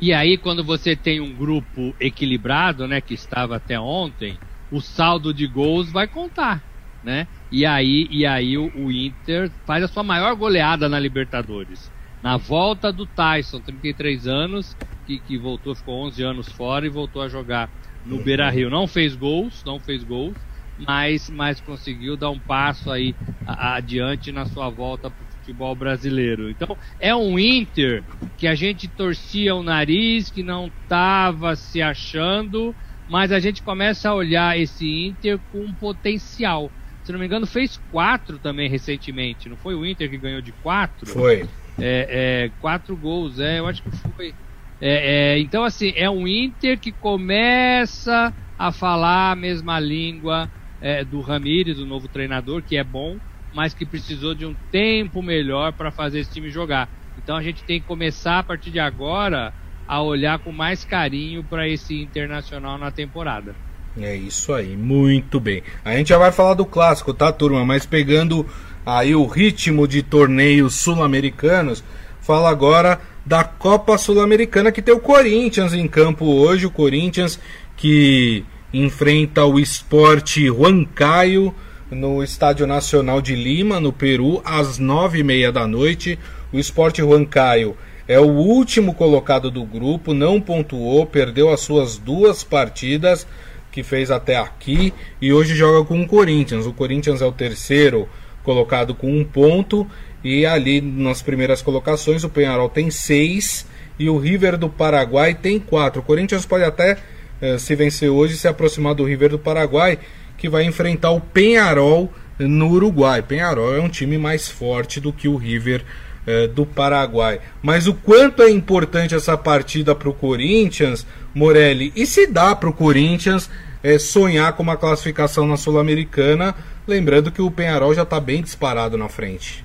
E 0.00 0.14
aí, 0.14 0.38
quando 0.38 0.64
você 0.64 0.96
tem 0.96 1.20
um 1.20 1.34
grupo 1.34 1.94
equilibrado, 2.00 2.88
né, 2.88 3.02
que 3.02 3.12
estava 3.12 3.56
até 3.56 3.78
ontem, 3.78 4.38
o 4.70 4.80
saldo 4.80 5.34
de 5.34 5.46
gols 5.46 5.90
vai 5.90 6.06
contar, 6.06 6.62
né? 7.02 7.26
E 7.50 7.66
aí, 7.66 8.06
e 8.10 8.24
aí 8.24 8.56
o, 8.56 8.70
o 8.76 8.92
Inter 8.92 9.50
faz 9.66 9.82
a 9.82 9.88
sua 9.88 10.02
maior 10.02 10.34
goleada 10.36 10.88
na 10.88 10.98
Libertadores. 10.98 11.90
Na 12.22 12.36
volta 12.36 12.92
do 12.92 13.06
Tyson, 13.06 13.60
33 13.60 14.26
anos, 14.26 14.76
que, 15.06 15.18
que 15.18 15.38
voltou, 15.38 15.74
ficou 15.74 16.06
11 16.06 16.22
anos 16.22 16.48
fora 16.52 16.86
e 16.86 16.90
voltou 16.90 17.22
a 17.22 17.28
jogar 17.28 17.70
no 18.04 18.16
uhum. 18.16 18.22
Beira 18.22 18.48
Rio. 18.50 18.70
Não 18.70 18.86
fez 18.86 19.16
gols, 19.16 19.64
não 19.64 19.80
fez 19.80 20.04
gols, 20.04 20.36
mas, 20.78 21.28
mas 21.30 21.60
conseguiu 21.60 22.16
dar 22.16 22.30
um 22.30 22.38
passo 22.38 22.90
aí 22.90 23.14
adiante 23.46 24.30
na 24.30 24.46
sua 24.46 24.68
volta 24.70 25.10
para 25.10 25.24
o 25.24 25.38
futebol 25.38 25.74
brasileiro. 25.74 26.50
Então 26.50 26.76
é 26.98 27.14
um 27.14 27.38
Inter 27.38 28.04
que 28.36 28.46
a 28.46 28.54
gente 28.54 28.86
torcia 28.86 29.54
o 29.54 29.62
nariz, 29.62 30.30
que 30.30 30.42
não 30.42 30.66
estava 30.66 31.56
se 31.56 31.82
achando, 31.82 32.74
mas 33.10 33.32
a 33.32 33.40
gente 33.40 33.60
começa 33.60 34.08
a 34.08 34.14
olhar 34.14 34.56
esse 34.56 34.88
Inter 34.88 35.38
com 35.50 35.72
potencial. 35.74 36.70
Se 37.02 37.10
não 37.10 37.18
me 37.18 37.26
engano, 37.26 37.44
fez 37.44 37.76
quatro 37.90 38.38
também 38.38 38.70
recentemente. 38.70 39.48
Não 39.48 39.56
foi 39.56 39.74
o 39.74 39.84
Inter 39.84 40.08
que 40.08 40.16
ganhou 40.16 40.40
de 40.40 40.52
quatro? 40.52 41.06
Foi. 41.06 41.44
É, 41.76 42.46
é, 42.46 42.50
quatro 42.60 42.96
gols, 42.96 43.40
é, 43.40 43.58
eu 43.58 43.66
acho 43.66 43.82
que 43.82 43.90
foi. 43.90 44.32
É, 44.80 45.34
é, 45.34 45.38
então, 45.40 45.64
assim, 45.64 45.92
é 45.96 46.08
um 46.08 46.26
Inter 46.26 46.78
que 46.78 46.92
começa 46.92 48.32
a 48.56 48.70
falar 48.70 49.32
a 49.32 49.36
mesma 49.36 49.80
língua 49.80 50.48
é, 50.80 51.04
do 51.04 51.20
Ramires, 51.20 51.80
o 51.80 51.86
novo 51.86 52.06
treinador, 52.06 52.62
que 52.62 52.76
é 52.76 52.84
bom, 52.84 53.18
mas 53.52 53.74
que 53.74 53.84
precisou 53.84 54.36
de 54.36 54.46
um 54.46 54.54
tempo 54.70 55.20
melhor 55.20 55.72
para 55.72 55.90
fazer 55.90 56.20
esse 56.20 56.32
time 56.32 56.48
jogar. 56.48 56.88
Então 57.18 57.36
a 57.36 57.42
gente 57.42 57.64
tem 57.64 57.80
que 57.80 57.86
começar 57.86 58.38
a 58.38 58.42
partir 58.44 58.70
de 58.70 58.78
agora 58.78 59.52
a 59.90 60.00
olhar 60.00 60.38
com 60.38 60.52
mais 60.52 60.84
carinho 60.84 61.42
para 61.42 61.68
esse 61.68 62.00
internacional 62.00 62.78
na 62.78 62.92
temporada. 62.92 63.56
É 64.00 64.14
isso 64.14 64.52
aí, 64.52 64.76
muito 64.76 65.40
bem. 65.40 65.64
A 65.84 65.96
gente 65.96 66.10
já 66.10 66.16
vai 66.16 66.30
falar 66.30 66.54
do 66.54 66.64
clássico, 66.64 67.12
tá, 67.12 67.32
turma? 67.32 67.64
Mas 67.64 67.84
pegando 67.84 68.46
aí 68.86 69.16
o 69.16 69.26
ritmo 69.26 69.88
de 69.88 70.00
torneios 70.00 70.76
sul-americanos, 70.76 71.82
fala 72.20 72.48
agora 72.48 73.00
da 73.26 73.42
Copa 73.42 73.98
Sul-Americana 73.98 74.70
que 74.70 74.80
tem 74.80 74.94
o 74.94 75.00
Corinthians 75.00 75.74
em 75.74 75.88
campo 75.88 76.24
hoje. 76.24 76.66
O 76.66 76.70
Corinthians 76.70 77.40
que 77.76 78.44
enfrenta 78.72 79.44
o 79.44 79.58
Esporte 79.58 80.48
Huancayo 80.48 81.52
no 81.90 82.22
Estádio 82.22 82.64
Nacional 82.64 83.20
de 83.20 83.34
Lima, 83.34 83.80
no 83.80 83.92
Peru, 83.92 84.40
às 84.44 84.78
nove 84.78 85.18
e 85.18 85.24
meia 85.24 85.50
da 85.50 85.66
noite. 85.66 86.16
O 86.52 86.60
Esporte 86.60 87.02
Huancayo 87.02 87.76
é 88.10 88.18
o 88.18 88.26
último 88.26 88.92
colocado 88.92 89.52
do 89.52 89.64
grupo, 89.64 90.12
não 90.12 90.40
pontuou, 90.40 91.06
perdeu 91.06 91.48
as 91.48 91.60
suas 91.60 91.96
duas 91.96 92.42
partidas 92.42 93.24
que 93.70 93.84
fez 93.84 94.10
até 94.10 94.36
aqui 94.36 94.92
e 95.22 95.32
hoje 95.32 95.54
joga 95.54 95.86
com 95.86 96.02
o 96.02 96.08
Corinthians. 96.08 96.66
O 96.66 96.72
Corinthians 96.72 97.22
é 97.22 97.24
o 97.24 97.30
terceiro 97.30 98.08
colocado 98.42 98.96
com 98.96 99.16
um 99.16 99.22
ponto 99.24 99.86
e 100.24 100.44
ali 100.44 100.80
nas 100.80 101.22
primeiras 101.22 101.62
colocações 101.62 102.24
o 102.24 102.28
Penharol 102.28 102.68
tem 102.68 102.90
seis 102.90 103.64
e 103.96 104.10
o 104.10 104.18
River 104.18 104.58
do 104.58 104.68
Paraguai 104.68 105.32
tem 105.32 105.60
quatro. 105.60 106.00
O 106.00 106.04
Corinthians 106.04 106.44
pode 106.44 106.64
até 106.64 106.96
eh, 107.40 107.58
se 107.58 107.76
vencer 107.76 108.10
hoje 108.10 108.36
se 108.36 108.48
aproximar 108.48 108.92
do 108.92 109.04
River 109.04 109.30
do 109.30 109.38
Paraguai 109.38 110.00
que 110.36 110.48
vai 110.48 110.64
enfrentar 110.64 111.12
o 111.12 111.20
Penharol 111.20 112.12
no 112.40 112.70
Uruguai. 112.70 113.22
Penharol 113.22 113.72
é 113.72 113.80
um 113.80 113.88
time 113.88 114.18
mais 114.18 114.48
forte 114.48 114.98
do 114.98 115.12
que 115.12 115.28
o 115.28 115.36
River 115.36 115.84
é, 116.26 116.46
do 116.46 116.66
Paraguai. 116.66 117.40
Mas 117.62 117.86
o 117.86 117.94
quanto 117.94 118.42
é 118.42 118.50
importante 118.50 119.14
essa 119.14 119.36
partida 119.36 119.94
para 119.94 120.08
o 120.08 120.14
Corinthians, 120.14 121.06
Morelli, 121.34 121.92
e 121.96 122.06
se 122.06 122.26
dá 122.26 122.54
para 122.54 122.68
o 122.68 122.72
Corinthians 122.72 123.50
é, 123.82 123.98
sonhar 123.98 124.52
com 124.54 124.62
uma 124.62 124.76
classificação 124.76 125.46
na 125.46 125.56
Sul-Americana, 125.56 126.54
lembrando 126.86 127.30
que 127.30 127.42
o 127.42 127.50
Penharol 127.50 127.94
já 127.94 128.02
está 128.02 128.20
bem 128.20 128.42
disparado 128.42 128.96
na 128.96 129.08
frente. 129.08 129.64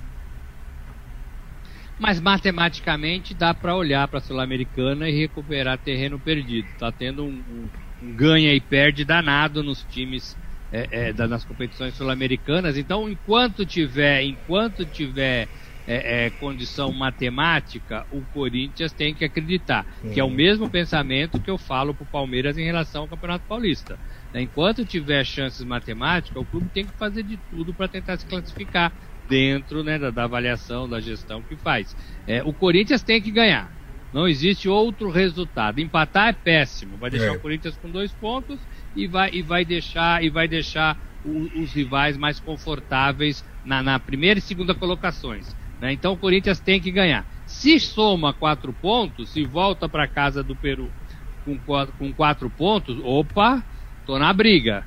Mas 1.98 2.20
matematicamente 2.20 3.34
dá 3.34 3.54
para 3.54 3.76
olhar 3.76 4.08
para 4.08 4.20
a 4.20 4.22
Sul-Americana 4.22 5.10
e 5.10 5.18
recuperar 5.18 5.78
terreno 5.78 6.20
perdido. 6.20 6.68
Está 6.70 6.92
tendo 6.92 7.24
um, 7.24 7.42
um, 7.50 7.68
um, 8.04 8.14
ganha 8.14 8.54
e 8.54 8.60
perde 8.60 9.06
danado 9.06 9.64
nos 9.64 9.86
times 9.90 10.36
é, 10.74 11.10
é, 11.10 11.14
das 11.14 11.46
competições 11.46 11.94
sul-americanas. 11.94 12.78
Então, 12.78 13.10
enquanto 13.10 13.66
tiver, 13.66 14.24
enquanto 14.24 14.84
tiver 14.84 15.48
é, 15.88 16.26
é, 16.26 16.30
condição 16.32 16.92
matemática, 16.92 18.06
o 18.12 18.22
Corinthians 18.34 18.92
tem 18.92 19.14
que 19.14 19.24
acreditar. 19.24 19.86
Uhum. 20.04 20.12
Que 20.12 20.20
é 20.20 20.24
o 20.24 20.30
mesmo 20.30 20.70
pensamento 20.70 21.40
que 21.40 21.50
eu 21.50 21.58
falo 21.58 21.94
para 21.94 22.04
o 22.04 22.08
Palmeiras 22.08 22.58
em 22.58 22.64
relação 22.64 23.04
ao 23.04 23.08
Campeonato 23.08 23.46
Paulista. 23.48 24.00
Né? 24.34 24.42
Enquanto 24.42 24.86
tiver 24.86 25.24
chances 25.24 25.64
matemáticas, 25.64 26.42
o 26.42 26.46
clube 26.46 26.70
tem 26.74 26.86
que 26.86 26.94
fazer 26.94 27.24
de 27.24 27.38
tudo 27.50 27.74
para 27.74 27.88
tentar 27.88 28.18
se 28.18 28.26
classificar 28.26 28.92
dentro 29.28 29.84
né, 29.84 29.98
da, 29.98 30.12
da, 30.12 30.24
avaliação, 30.24 30.88
da 30.88 31.00
gestão 31.00 31.42
que 31.42 31.56
faz. 31.56 31.96
É, 32.28 32.44
o 32.44 32.54
Corinthians 32.54 33.04
tem 33.04 33.22
que 33.22 33.32
ganhar. 33.32 33.72
Não 34.14 34.28
existe 34.28 34.70
outro 34.70 35.10
resultado. 35.10 35.80
Empatar 35.80 36.30
é 36.30 36.34
péssimo. 36.34 36.98
Vai 36.98 37.10
deixar 37.10 37.28
é. 37.28 37.32
o 37.32 37.40
Corinthians 37.40 37.76
com 37.78 37.90
dois 37.90 38.12
pontos 38.14 38.60
e 38.96 39.08
vai, 39.08 39.30
e 39.34 39.42
vai 39.42 39.66
deixar 39.66 40.24
e 40.24 40.30
vai 40.30 40.48
deixar 40.48 40.98
o, 41.26 41.62
os 41.62 41.74
rivais 41.74 42.16
mais 42.16 42.40
confortáveis 42.40 43.44
na, 43.66 43.84
na 43.84 44.00
primeira 44.00 44.40
e 44.40 44.42
segunda 44.42 44.74
colocações. 44.74 45.54
Né? 45.82 45.94
Então 45.94 46.14
o 46.14 46.18
Corinthians 46.18 46.60
tem 46.60 46.80
que 46.80 46.92
ganhar. 46.92 47.26
Se 47.46 47.80
soma 47.80 48.34
quatro 48.34 48.74
pontos, 48.74 49.30
se 49.30 49.44
volta 49.44 49.88
para 49.88 50.08
casa 50.08 50.42
do 50.42 50.56
Peru 50.56 50.90
com 51.44 51.58
quatro, 51.60 51.94
com 51.98 52.12
quatro 52.12 52.50
pontos, 52.50 52.98
opa, 53.04 53.64
tô 54.06 54.18
na 54.18 54.34
briga, 54.34 54.86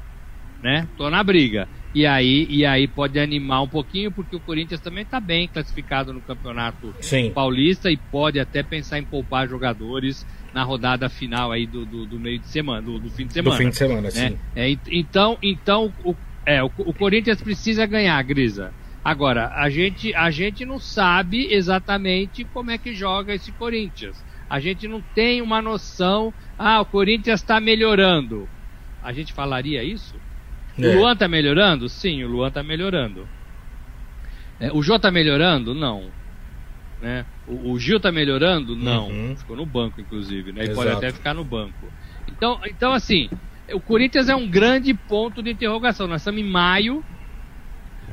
né? 0.62 0.88
Tô 0.96 1.08
na 1.08 1.22
briga. 1.22 1.68
E 1.94 2.04
aí, 2.04 2.46
e 2.50 2.66
aí 2.66 2.86
pode 2.86 3.18
animar 3.18 3.62
um 3.62 3.68
pouquinho, 3.68 4.12
porque 4.12 4.36
o 4.36 4.40
Corinthians 4.40 4.80
também 4.80 5.02
está 5.02 5.18
bem 5.18 5.48
classificado 5.48 6.12
no 6.12 6.20
Campeonato 6.20 6.94
Sim. 7.00 7.30
Paulista 7.30 7.90
e 7.90 7.96
pode 7.96 8.38
até 8.38 8.62
pensar 8.62 8.98
em 8.98 9.04
poupar 9.04 9.48
jogadores 9.48 10.26
na 10.52 10.62
rodada 10.62 11.08
final 11.08 11.50
aí 11.50 11.66
do, 11.66 11.86
do, 11.86 12.04
do 12.04 12.18
meio 12.18 12.38
de 12.38 12.46
semana, 12.46 12.82
do, 12.82 12.98
do, 12.98 13.10
fim 13.10 13.26
de 13.26 13.32
semana. 13.32 13.56
Do 13.56 13.58
fim 13.58 13.70
de 13.70 13.76
semana, 13.76 14.02
né? 14.02 14.10
sim. 14.10 14.38
É, 14.54 14.76
então, 14.90 15.38
então 15.42 15.92
o, 16.04 16.14
é, 16.44 16.62
o, 16.62 16.70
o 16.78 16.92
Corinthians 16.92 17.40
precisa 17.40 17.86
ganhar, 17.86 18.22
Grisa. 18.22 18.72
Agora, 19.04 19.52
a 19.54 19.70
gente, 19.70 20.14
a 20.14 20.30
gente 20.30 20.64
não 20.64 20.78
sabe 20.78 21.52
exatamente 21.52 22.44
como 22.44 22.70
é 22.70 22.78
que 22.78 22.94
joga 22.94 23.34
esse 23.34 23.52
Corinthians. 23.52 24.22
A 24.50 24.60
gente 24.60 24.88
não 24.88 25.00
tem 25.00 25.40
uma 25.40 25.62
noção. 25.62 26.32
Ah, 26.58 26.80
o 26.80 26.84
Corinthians 26.84 27.40
está 27.40 27.60
melhorando. 27.60 28.48
A 29.02 29.12
gente 29.12 29.32
falaria 29.32 29.82
isso? 29.82 30.14
É. 30.78 30.86
O 30.86 30.98
Luan 30.98 31.12
está 31.12 31.28
melhorando? 31.28 31.88
Sim, 31.88 32.22
o 32.24 32.28
Luan 32.28 32.48
está 32.48 32.62
melhorando. 32.62 33.28
É, 34.60 34.72
o 34.72 34.82
Jô 34.82 34.96
está 34.96 35.10
melhorando? 35.10 35.74
Não. 35.74 36.10
Né? 37.00 37.24
O, 37.46 37.72
o 37.72 37.78
Gil 37.78 37.98
está 37.98 38.10
melhorando? 38.10 38.74
Não. 38.74 39.08
Uhum. 39.08 39.36
Ficou 39.36 39.56
no 39.56 39.66
banco, 39.66 40.00
inclusive. 40.00 40.52
Né? 40.52 40.64
E 40.64 40.74
pode 40.74 40.90
até 40.90 41.12
ficar 41.12 41.34
no 41.34 41.44
banco. 41.44 41.86
Então, 42.26 42.60
então, 42.66 42.92
assim, 42.92 43.30
o 43.72 43.80
Corinthians 43.80 44.28
é 44.28 44.34
um 44.34 44.48
grande 44.48 44.92
ponto 44.92 45.42
de 45.42 45.50
interrogação. 45.50 46.06
Nós 46.06 46.20
estamos 46.20 46.40
em 46.40 46.44
maio 46.44 47.04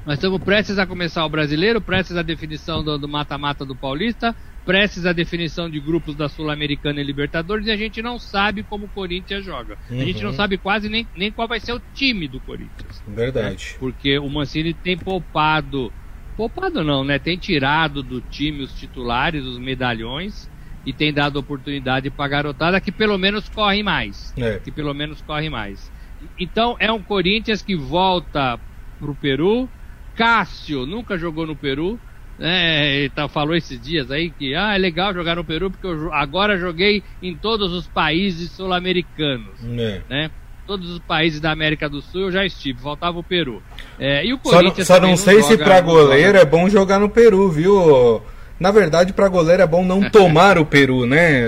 nós 0.06 0.20
estamos 0.20 0.40
prestes 0.44 0.78
a 0.78 0.86
começar 0.86 1.26
o 1.26 1.30
brasileiro, 1.30 1.82
prestes 1.82 2.16
à 2.16 2.22
definição 2.22 2.84
do 2.84 3.08
mata-mata 3.08 3.66
do, 3.66 3.74
do 3.74 3.76
Paulista, 3.76 4.36
prestes 4.64 5.04
à 5.04 5.12
definição 5.12 5.68
de 5.68 5.80
grupos 5.80 6.16
da 6.16 6.30
Sul-Americana 6.30 7.02
e 7.02 7.04
Libertadores, 7.04 7.66
e 7.66 7.72
a 7.72 7.76
gente 7.76 8.04
não 8.04 8.20
sabe 8.20 8.62
como 8.62 8.86
o 8.86 8.90
Corinthians 8.90 9.44
joga. 9.44 9.80
Uhum. 9.90 10.02
A 10.02 10.06
gente 10.06 10.22
não 10.22 10.30
uhum. 10.30 10.36
sabe 10.36 10.60
quase 10.60 10.90
nem, 10.90 11.08
nem 11.16 11.32
qual 11.32 11.48
vai 11.48 11.60
ser 11.60 11.74
o 11.74 11.82
time 11.96 12.28
do 12.28 12.40
Corinthians. 12.40 13.02
Verdade. 13.08 13.70
Né? 13.72 13.78
Porque 13.80 14.20
o 14.20 14.30
Mancini 14.30 14.76
tem 14.76 14.96
poupado. 14.96 15.92
Poupado 16.38 16.84
não, 16.84 17.04
né? 17.04 17.18
Tem 17.18 17.36
tirado 17.36 18.04
do 18.04 18.22
time 18.22 18.62
os 18.62 18.74
titulares, 18.74 19.44
os 19.44 19.58
medalhões, 19.58 20.48
e 20.86 20.94
tem 20.94 21.12
dado 21.12 21.38
oportunidade 21.38 22.12
para 22.12 22.26
a 22.26 22.28
garotada 22.28 22.80
que 22.80 22.92
pelo 22.92 23.18
menos 23.18 23.50
corre 23.50 23.82
mais. 23.82 24.34
É. 24.38 24.60
Que 24.60 24.70
pelo 24.70 24.94
menos 24.94 25.20
corre 25.22 25.50
mais. 25.50 25.92
Então 26.38 26.76
é 26.80 26.92
um 26.92 27.02
Corinthians 27.02 27.64
que 27.64 27.76
volta 27.76 28.60
para 29.00 29.12
o 29.12 29.16
Peru 29.16 29.68
Cássio 30.16 30.86
nunca 30.86 31.18
jogou 31.18 31.46
no 31.46 31.56
Peru. 31.56 32.00
Né, 32.38 32.98
ele 32.98 33.10
tá, 33.10 33.30
falou 33.30 33.56
esses 33.56 33.80
dias 33.80 34.12
aí 34.12 34.30
que 34.30 34.54
ah, 34.56 34.76
é 34.76 34.78
legal 34.78 35.14
jogar 35.14 35.38
no 35.38 35.44
Peru 35.46 35.72
porque 35.72 35.88
eu 35.88 36.14
agora 36.14 36.58
joguei 36.58 37.02
em 37.24 37.34
todos 37.34 37.72
os 37.72 37.88
países 37.88 38.52
sul-americanos. 38.52 39.56
É. 39.64 40.02
Né? 40.10 40.32
Todos 40.68 40.90
os 40.90 41.00
países 41.00 41.40
da 41.40 41.52
América 41.52 41.88
do 41.88 42.02
Sul 42.02 42.24
eu 42.24 42.32
já 42.32 42.46
estive, 42.46 42.82
faltava 42.82 43.18
o 43.18 43.24
Peru. 43.24 43.64
É, 43.98 44.26
e 44.26 44.34
o 44.34 44.38
Corinthians 44.38 44.88
só, 44.88 44.96
só 44.96 45.00
não 45.00 45.16
sei 45.16 45.42
se 45.44 45.58
para 45.58 45.80
goleiro 45.80 46.38
é 46.38 46.44
bom 46.44 46.68
jogar 46.68 47.00
no 47.00 47.08
Peru, 47.08 47.50
viu? 47.50 48.22
Na 48.60 48.72
verdade, 48.72 49.14
para 49.14 49.30
goleiro 49.30 49.62
é 49.62 49.68
bom 49.68 49.86
não 49.86 50.02
tomar 50.10 50.58
o 50.58 50.66
Peru, 50.66 51.06
né, 51.06 51.44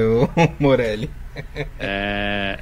Morelli? 0.59 1.09
É... 1.79 2.61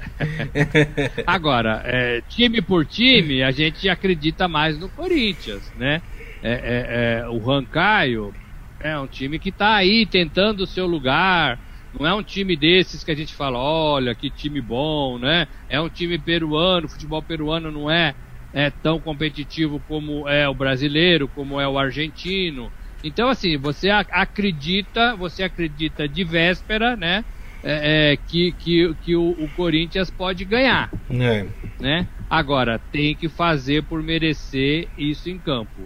Agora, 1.26 1.82
é, 1.86 2.22
time 2.22 2.62
por 2.62 2.86
time, 2.86 3.42
a 3.44 3.52
gente 3.52 3.90
acredita 3.90 4.48
mais 4.48 4.78
no 4.80 4.90
Corinthians, 4.92 5.72
né? 5.74 6.04
É, 6.42 6.52
é, 6.52 7.20
é 7.22 7.30
o 7.30 7.40
Rancaio 7.40 8.36
é 8.80 8.98
um 9.00 9.08
time 9.08 9.40
que 9.40 9.50
está 9.50 9.76
aí 9.76 10.06
tentando 10.06 10.62
o 10.62 10.68
seu 10.68 10.86
lugar. 10.86 11.60
Não 11.98 12.06
é 12.06 12.14
um 12.14 12.24
time 12.24 12.56
desses 12.58 13.04
que 13.04 13.12
a 13.12 13.16
gente 13.16 13.34
fala, 13.34 13.58
olha, 13.58 14.14
que 14.16 14.30
time 14.30 14.62
bom, 14.62 15.18
né? 15.18 15.48
É 15.68 15.80
um 15.80 15.90
time 15.90 16.20
peruano, 16.20 16.86
o 16.88 16.90
futebol 16.90 17.24
peruano 17.24 17.72
não 17.72 17.90
é, 17.90 18.16
é 18.54 18.70
tão 18.70 19.00
competitivo 19.00 19.80
como 19.82 20.28
é 20.28 20.48
o 20.48 20.54
brasileiro, 20.54 21.30
como 21.30 21.60
é 21.60 21.68
o 21.68 21.78
argentino. 21.78 22.72
Então, 23.04 23.30
assim, 23.30 23.58
você 23.58 23.90
acredita, 23.90 25.16
você 25.16 25.44
acredita 25.44 26.08
de 26.10 26.24
véspera, 26.24 26.96
né? 26.98 27.24
É, 27.68 28.12
é, 28.12 28.18
que, 28.18 28.52
que, 28.52 28.94
que 29.04 29.16
o, 29.16 29.32
o, 29.32 29.50
Corinthians 29.56 30.12
pode 30.12 30.46
ganhar. 30.46 30.92
É. 31.10 31.48
Né? 31.80 32.08
Agora, 32.30 32.80
tem 32.92 33.16
que 33.16 33.28
fazer 33.28 33.82
por 33.84 34.04
merecer 34.04 34.88
isso 34.96 35.32
em 35.32 35.40
campo. 35.40 35.82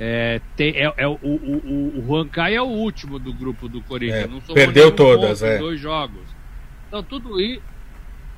É, 0.00 0.40
tem, 0.56 0.70
é, 0.70 0.90
é, 0.96 1.06
o, 1.06 1.18
o, 1.22 1.98
o 1.98 2.04
Huancaí 2.08 2.54
é 2.54 2.62
o 2.62 2.66
último 2.66 3.18
do 3.18 3.34
grupo 3.34 3.68
do 3.68 3.82
Corinthians. 3.82 4.42
É, 4.48 4.54
perdeu 4.54 4.90
todas, 4.90 5.42
é. 5.42 5.58
dois 5.58 5.78
jogos. 5.78 6.22
Então 6.86 7.02
tudo, 7.02 7.38
i, 7.38 7.60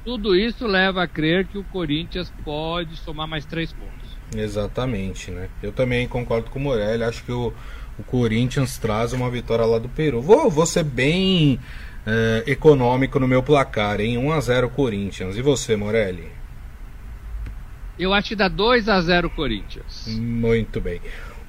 tudo 0.05 0.35
isso 0.35 0.67
leva 0.67 1.05
a 1.05 1.07
crer 1.07 1.47
que 1.47 1.59
o 1.59 1.65
Corinthians 1.65 2.33
pode 2.45 2.97
somar 2.97 3.29
mais 3.29 3.45
três 3.45 3.73
pontos. 3.73 4.17
Exatamente, 4.35 5.31
né? 5.31 5.49
Eu 5.63 5.71
também 5.71 6.09
concordo 6.09 6.51
com 6.51 6.59
o 6.59 6.63
Morelli. 6.63 7.05
Acho 7.05 7.23
que 7.23 7.33
o, 7.33 7.53
o 7.97 8.03
Corinthians 8.03 8.79
traz 8.79 9.13
uma 9.13 9.31
vitória 9.31 9.65
lá 9.65 9.79
do 9.79 9.89
Peru. 9.89 10.21
Vou, 10.21 10.51
vou 10.51 10.67
ser 10.67 10.83
bem 10.83 11.61
uh, 12.07 12.51
econômico 12.51 13.19
no 13.19 13.29
meu 13.29 13.43
placar, 13.43 14.01
em 14.01 14.19
1 14.19 14.33
a 14.33 14.41
0 14.41 14.71
Corinthians. 14.71 15.37
E 15.37 15.43
você, 15.43 15.77
Morelli? 15.77 16.29
Eu 17.99 18.15
acho 18.15 18.29
que 18.31 18.37
dá 18.37 18.49
2 18.49 18.89
a 18.89 19.01
0 19.01 19.29
Corinthians. 19.31 20.07
Muito 20.09 20.81
bem. 20.81 21.01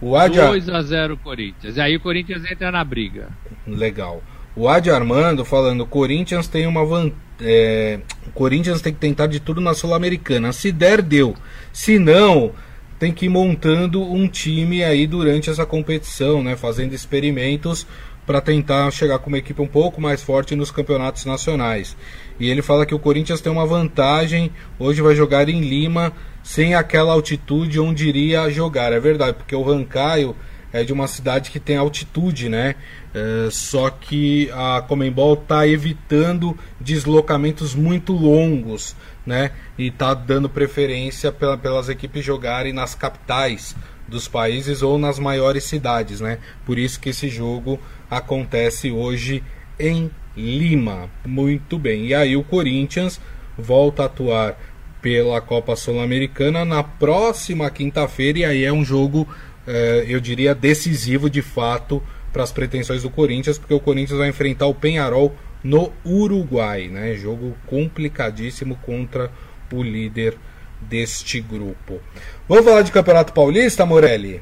O 0.01 0.17
Adi... 0.17 0.38
2 0.38 0.70
a 0.70 0.81
0 0.81 1.17
Corinthians. 1.17 1.77
E 1.77 1.81
aí 1.81 1.96
o 1.96 2.00
Corinthians 2.00 2.43
entra 2.50 2.72
na 2.72 2.84
briga. 2.84 3.29
Legal. 3.65 4.22
O 4.55 4.67
Adi 4.67 4.91
Armando 4.91 5.46
falando, 5.46 5.86
Corinthians 5.86 6.48
tem 6.48 6.67
uma 6.67 6.84
vantagem. 6.84 7.31
É, 7.43 8.00
Corinthians 8.36 8.81
tem 8.81 8.93
que 8.93 9.00
tentar 9.00 9.25
de 9.25 9.39
tudo 9.39 9.60
na 9.60 9.74
Sul-Americana. 9.74 10.51
Se 10.51 10.72
der, 10.72 11.01
deu. 11.01 11.36
Se 11.74 11.98
não, 11.98 12.51
tem 13.00 13.12
que 13.12 13.25
ir 13.25 13.29
montando 13.29 14.03
um 14.03 14.27
time 14.27 14.84
aí 14.84 15.08
durante 15.08 15.50
essa 15.50 15.65
competição, 15.65 16.43
né? 16.43 16.55
Fazendo 16.55 16.93
experimentos 16.93 17.88
para 18.31 18.39
tentar 18.39 18.89
chegar 18.91 19.19
com 19.19 19.27
uma 19.27 19.39
equipe 19.39 19.61
um 19.61 19.67
pouco 19.67 20.00
mais 20.00 20.23
forte 20.23 20.55
nos 20.55 20.71
campeonatos 20.71 21.25
nacionais. 21.25 21.97
E 22.39 22.50
ele 22.50 22.61
fala 22.61 22.85
que 22.85 22.95
o 22.95 23.00
Corinthians 23.00 23.41
tem 23.41 23.51
uma 23.51 23.65
vantagem, 23.65 24.53
hoje 24.79 25.01
vai 25.01 25.13
jogar 25.13 25.50
em 25.50 25.59
Lima, 25.59 26.13
sem 26.41 26.73
aquela 26.73 27.11
altitude 27.11 27.77
onde 27.77 28.07
iria 28.07 28.50
jogar. 28.50 28.93
É 28.93 29.01
verdade, 29.01 29.33
porque 29.33 29.53
o 29.53 29.61
Rancaio 29.61 30.33
é 30.71 30.81
de 30.81 30.93
uma 30.93 31.07
cidade 31.07 31.51
que 31.51 31.59
tem 31.59 31.75
altitude, 31.75 32.47
né? 32.47 32.75
É, 33.13 33.50
só 33.51 33.89
que 33.89 34.50
a 34.53 34.81
Comembol 34.81 35.33
está 35.33 35.67
evitando 35.67 36.57
deslocamentos 36.79 37.75
muito 37.75 38.13
longos, 38.13 38.95
né? 39.25 39.51
E 39.77 39.88
está 39.88 40.13
dando 40.13 40.47
preferência 40.47 41.33
pela, 41.33 41.57
pelas 41.57 41.89
equipes 41.89 42.23
jogarem 42.23 42.71
nas 42.71 42.95
capitais 42.95 43.75
dos 44.11 44.27
países 44.27 44.81
ou 44.83 45.00
nas 45.00 45.17
maiores 45.17 45.63
cidades, 45.63 46.19
né? 46.19 46.38
Por 46.65 46.77
isso 46.77 47.00
que 47.00 47.09
esse 47.09 47.29
jogo 47.29 47.79
acontece 48.11 48.91
hoje 48.91 49.41
em 49.79 50.11
Lima. 50.37 51.09
Muito 51.25 51.79
bem. 51.79 52.07
E 52.07 52.13
aí 52.13 52.37
o 52.37 52.43
Corinthians 52.43 53.19
volta 53.57 54.03
a 54.03 54.05
atuar 54.05 54.59
pela 55.01 55.41
Copa 55.41 55.75
Sul-Americana 55.75 56.63
na 56.63 56.83
próxima 56.83 57.69
quinta-feira 57.71 58.39
e 58.39 58.45
aí 58.45 58.63
é 58.63 58.71
um 58.71 58.85
jogo 58.85 59.27
é, 59.67 60.05
eu 60.07 60.19
diria, 60.19 60.55
decisivo 60.55 61.29
de 61.29 61.41
fato 61.41 62.01
para 62.33 62.43
as 62.43 62.51
pretensões 62.51 63.03
do 63.03 63.09
Corinthians, 63.09 63.57
porque 63.57 63.73
o 63.73 63.79
Corinthians 63.79 64.19
vai 64.19 64.29
enfrentar 64.29 64.65
o 64.65 64.73
Penharol 64.73 65.35
no 65.63 65.91
Uruguai, 66.05 66.87
né? 66.87 67.15
Jogo 67.15 67.55
complicadíssimo 67.67 68.75
contra 68.77 69.31
o 69.71 69.83
líder 69.83 70.37
deste 70.81 71.39
grupo. 71.39 71.99
Vamos 72.47 72.65
falar 72.65 72.81
de 72.81 72.91
Campeonato 72.91 73.33
Paulista, 73.33 73.85
Morelli? 73.85 74.41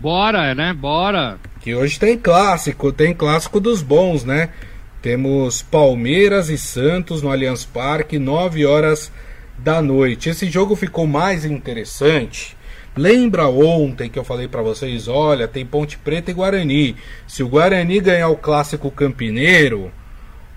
Bora, 0.00 0.54
né? 0.54 0.72
Bora. 0.72 1.38
Que 1.60 1.74
hoje 1.74 2.00
tem 2.00 2.16
clássico, 2.16 2.90
tem 2.90 3.12
clássico 3.12 3.60
dos 3.60 3.82
bons, 3.82 4.24
né? 4.24 4.48
Temos 5.02 5.60
Palmeiras 5.60 6.48
e 6.48 6.56
Santos 6.56 7.20
no 7.20 7.30
Allianz 7.30 7.66
Parque, 7.66 8.18
9 8.18 8.64
horas 8.64 9.12
da 9.58 9.82
noite. 9.82 10.30
Esse 10.30 10.48
jogo 10.50 10.74
ficou 10.74 11.06
mais 11.06 11.44
interessante. 11.44 12.56
Lembra 12.96 13.46
ontem 13.46 14.08
que 14.08 14.18
eu 14.18 14.24
falei 14.24 14.48
para 14.48 14.62
vocês, 14.62 15.06
olha, 15.06 15.46
tem 15.46 15.66
Ponte 15.66 15.98
Preta 15.98 16.30
e 16.30 16.34
Guarani. 16.34 16.96
Se 17.26 17.42
o 17.42 17.48
Guarani 17.48 18.00
ganhar 18.00 18.28
o 18.28 18.36
clássico 18.36 18.90
campineiro, 18.90 19.92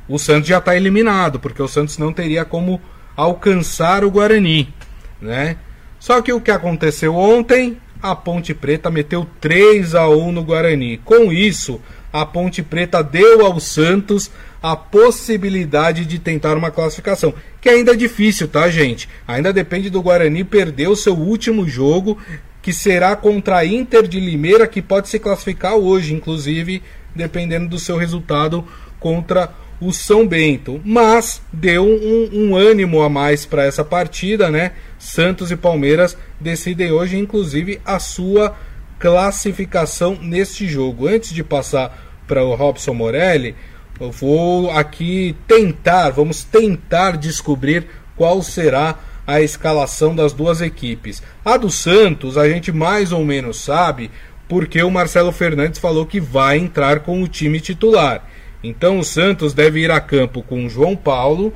o 0.08 0.18
Santos 0.18 0.48
já 0.48 0.58
está 0.58 0.76
eliminado, 0.76 1.38
porque 1.38 1.62
o 1.62 1.68
Santos 1.68 1.98
não 1.98 2.14
teria 2.14 2.46
como 2.46 2.82
alcançar 3.16 4.06
o 4.06 4.12
Guarani, 4.12 4.74
né? 5.22 5.58
Só 6.00 6.22
que 6.22 6.34
o 6.34 6.42
que 6.42 6.52
aconteceu 6.52 7.16
ontem, 7.16 7.78
a 8.04 8.14
Ponte 8.14 8.54
Preta 8.54 8.92
meteu 8.92 9.26
3 9.40 9.96
a 9.96 10.10
1 10.10 10.34
no 10.34 10.44
Guarani. 10.44 10.98
Com 10.98 11.32
isso, 11.32 11.80
a 12.12 12.26
Ponte 12.26 12.62
Preta 12.62 13.02
deu 13.02 13.46
ao 13.46 13.62
Santos 13.62 14.30
a 14.62 14.76
possibilidade 14.76 16.06
de 16.06 16.20
tentar 16.20 16.58
uma 16.58 16.70
classificação, 16.70 17.34
que 17.62 17.70
ainda 17.70 17.94
é 17.94 17.96
difícil, 17.96 18.50
tá, 18.50 18.70
gente? 18.70 19.08
Ainda 19.26 19.54
depende 19.54 19.90
do 19.90 20.02
Guarani 20.02 20.44
perder 20.44 20.90
o 20.90 20.98
seu 20.98 21.16
último 21.16 21.66
jogo, 21.66 22.18
que 22.64 22.72
será 22.72 23.14
contra 23.14 23.58
a 23.58 23.66
Inter 23.66 24.08
de 24.08 24.22
Limeira, 24.22 24.66
que 24.66 24.82
pode 24.82 25.10
se 25.10 25.20
classificar 25.20 25.76
hoje, 25.76 26.14
inclusive, 26.14 26.82
dependendo 27.14 27.68
do 27.68 27.78
seu 27.78 27.98
resultado 27.98 28.66
contra 29.02 29.52
o 29.82 29.92
São 29.92 30.26
Bento. 30.26 30.80
Mas 30.86 31.42
deu 31.52 31.84
um, 31.86 32.30
um 32.32 32.56
ânimo 32.56 33.02
a 33.02 33.10
mais 33.10 33.46
para 33.46 33.66
essa 33.66 33.84
partida, 33.84 34.50
né? 34.50 34.72
Santos 34.98 35.52
e 35.52 35.58
Palmeiras 35.58 36.18
decidem 36.40 36.90
hoje, 36.90 37.18
inclusive, 37.18 37.82
a 37.84 38.00
sua 38.00 38.56
classificação 38.98 40.18
neste 40.22 40.66
jogo. 40.66 41.06
Antes 41.06 41.34
de 41.34 41.44
passar 41.44 42.24
para 42.26 42.46
o 42.46 42.56
Robson 42.56 42.94
Morelli, 42.94 43.58
eu 44.00 44.10
vou 44.10 44.72
aqui 44.72 45.36
tentar, 45.46 46.12
vamos 46.12 46.46
tentar 46.46 47.18
descobrir 47.18 47.88
qual 48.16 48.42
será 48.42 48.92
a 48.92 48.98
escalação 49.42 50.16
das 50.16 50.34
duas 50.34 50.62
equipes. 50.62 51.24
A 51.44 51.58
do 51.58 51.70
Santos, 51.70 52.38
a 52.38 52.48
gente 52.48 52.72
mais 52.72 53.12
ou 53.12 53.24
menos 53.24 53.58
sabe, 53.58 54.12
porque 54.48 54.82
o 54.84 54.92
Marcelo 54.92 55.32
Fernandes 55.32 55.80
falou 55.80 56.06
que 56.06 56.20
vai 56.20 56.58
entrar 56.58 57.00
com 57.00 57.22
o 57.22 57.28
time 57.28 57.60
titular. 57.60 58.24
Então 58.64 59.00
o 59.00 59.04
Santos 59.04 59.54
deve 59.54 59.82
ir 59.82 59.92
a 59.92 60.00
campo 60.00 60.42
com 60.42 60.70
João 60.70 60.96
Paulo, 60.96 61.54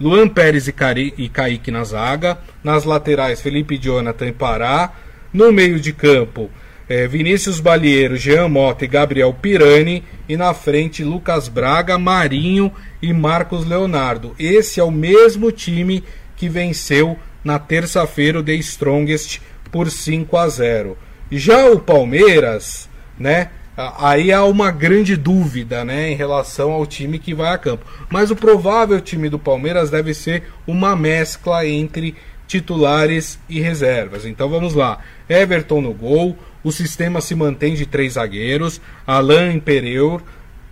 Luan 0.00 0.28
Pérez 0.28 0.66
e, 0.66 0.72
Cari 0.72 1.14
e 1.18 1.28
Kaique 1.28 1.70
na 1.70 1.84
zaga, 1.84 2.38
nas 2.64 2.84
laterais 2.84 3.40
Felipe 3.40 3.76
Jonathan 3.76 4.28
e 4.28 4.32
Pará, 4.32 4.92
no 5.32 5.52
meio 5.52 5.78
de 5.78 5.92
campo 5.92 6.50
é, 6.90 7.06
Vinícius 7.06 7.60
Balieiro, 7.60 8.16
Jean 8.16 8.48
Mota 8.48 8.84
e 8.84 8.88
Gabriel 8.88 9.32
Pirani. 9.32 10.02
E 10.28 10.36
na 10.36 10.52
frente, 10.52 11.04
Lucas 11.04 11.46
Braga, 11.46 11.96
Marinho 11.96 12.72
e 13.00 13.12
Marcos 13.12 13.64
Leonardo. 13.64 14.34
Esse 14.36 14.80
é 14.80 14.84
o 14.84 14.90
mesmo 14.90 15.52
time 15.52 16.02
que 16.40 16.48
venceu 16.48 17.18
na 17.44 17.58
terça-feira 17.58 18.40
o 18.40 18.42
The 18.42 18.54
Strongest 18.54 19.42
por 19.70 19.90
5 19.90 20.34
a 20.38 20.48
0. 20.48 20.96
Já 21.30 21.66
o 21.66 21.78
Palmeiras, 21.78 22.88
né? 23.18 23.50
Aí 23.76 24.32
há 24.32 24.42
uma 24.44 24.70
grande 24.70 25.16
dúvida, 25.16 25.84
né, 25.84 26.10
em 26.10 26.14
relação 26.14 26.72
ao 26.72 26.86
time 26.86 27.18
que 27.18 27.34
vai 27.34 27.52
a 27.52 27.58
campo. 27.58 27.84
Mas 28.08 28.30
o 28.30 28.36
provável 28.36 29.00
time 29.02 29.28
do 29.28 29.38
Palmeiras 29.38 29.90
deve 29.90 30.14
ser 30.14 30.44
uma 30.66 30.96
mescla 30.96 31.66
entre 31.66 32.14
titulares 32.46 33.38
e 33.46 33.60
reservas. 33.60 34.24
Então 34.24 34.48
vamos 34.48 34.74
lá. 34.74 34.98
Everton 35.28 35.82
no 35.82 35.92
gol, 35.92 36.38
o 36.64 36.72
sistema 36.72 37.20
se 37.20 37.34
mantém 37.34 37.74
de 37.74 37.84
três 37.84 38.14
zagueiros, 38.14 38.80
Alain 39.06 39.60
Pereur, 39.60 40.22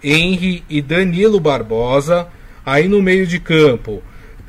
Henry 0.02 0.64
e 0.68 0.81
Danilo 0.81 1.38
Barbosa. 1.38 2.26
Aí 2.64 2.88
no 2.88 3.02
meio 3.02 3.26
de 3.26 3.38
campo, 3.38 4.02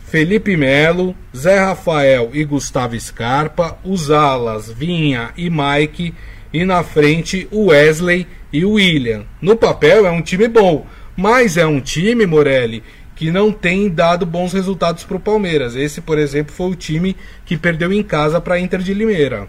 Felipe 0.09 0.57
Melo, 0.57 1.15
Zé 1.37 1.59
Rafael 1.59 2.31
e 2.33 2.43
Gustavo 2.43 2.99
Scarpa, 2.99 3.77
os 3.83 4.09
alas 4.09 4.71
Vinha 4.71 5.29
e 5.37 5.51
Mike 5.51 6.15
e 6.51 6.65
na 6.65 6.81
frente 6.81 7.47
o 7.51 7.67
Wesley 7.67 8.25
e 8.51 8.65
o 8.65 8.71
William. 8.71 9.23
No 9.39 9.55
papel 9.55 10.07
é 10.07 10.11
um 10.11 10.23
time 10.23 10.47
bom, 10.47 10.87
mas 11.15 11.57
é 11.57 11.67
um 11.67 11.79
time, 11.79 12.25
Morelli, 12.25 12.81
que 13.15 13.29
não 13.29 13.51
tem 13.51 13.87
dado 13.87 14.25
bons 14.25 14.51
resultados 14.51 15.03
para 15.03 15.17
o 15.17 15.19
Palmeiras. 15.19 15.75
Esse, 15.75 16.01
por 16.01 16.17
exemplo, 16.17 16.55
foi 16.55 16.71
o 16.71 16.75
time 16.75 17.15
que 17.45 17.55
perdeu 17.55 17.93
em 17.93 18.01
casa 18.01 18.41
para 18.41 18.55
a 18.55 18.59
Inter 18.59 18.79
de 18.79 18.95
Limeira 18.95 19.47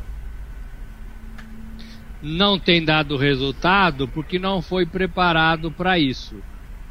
não 2.23 2.59
tem 2.59 2.85
dado 2.85 3.17
resultado 3.17 4.07
porque 4.07 4.39
não 4.39 4.61
foi 4.61 4.85
preparado 4.85 5.71
para 5.71 5.99
isso. 5.99 6.37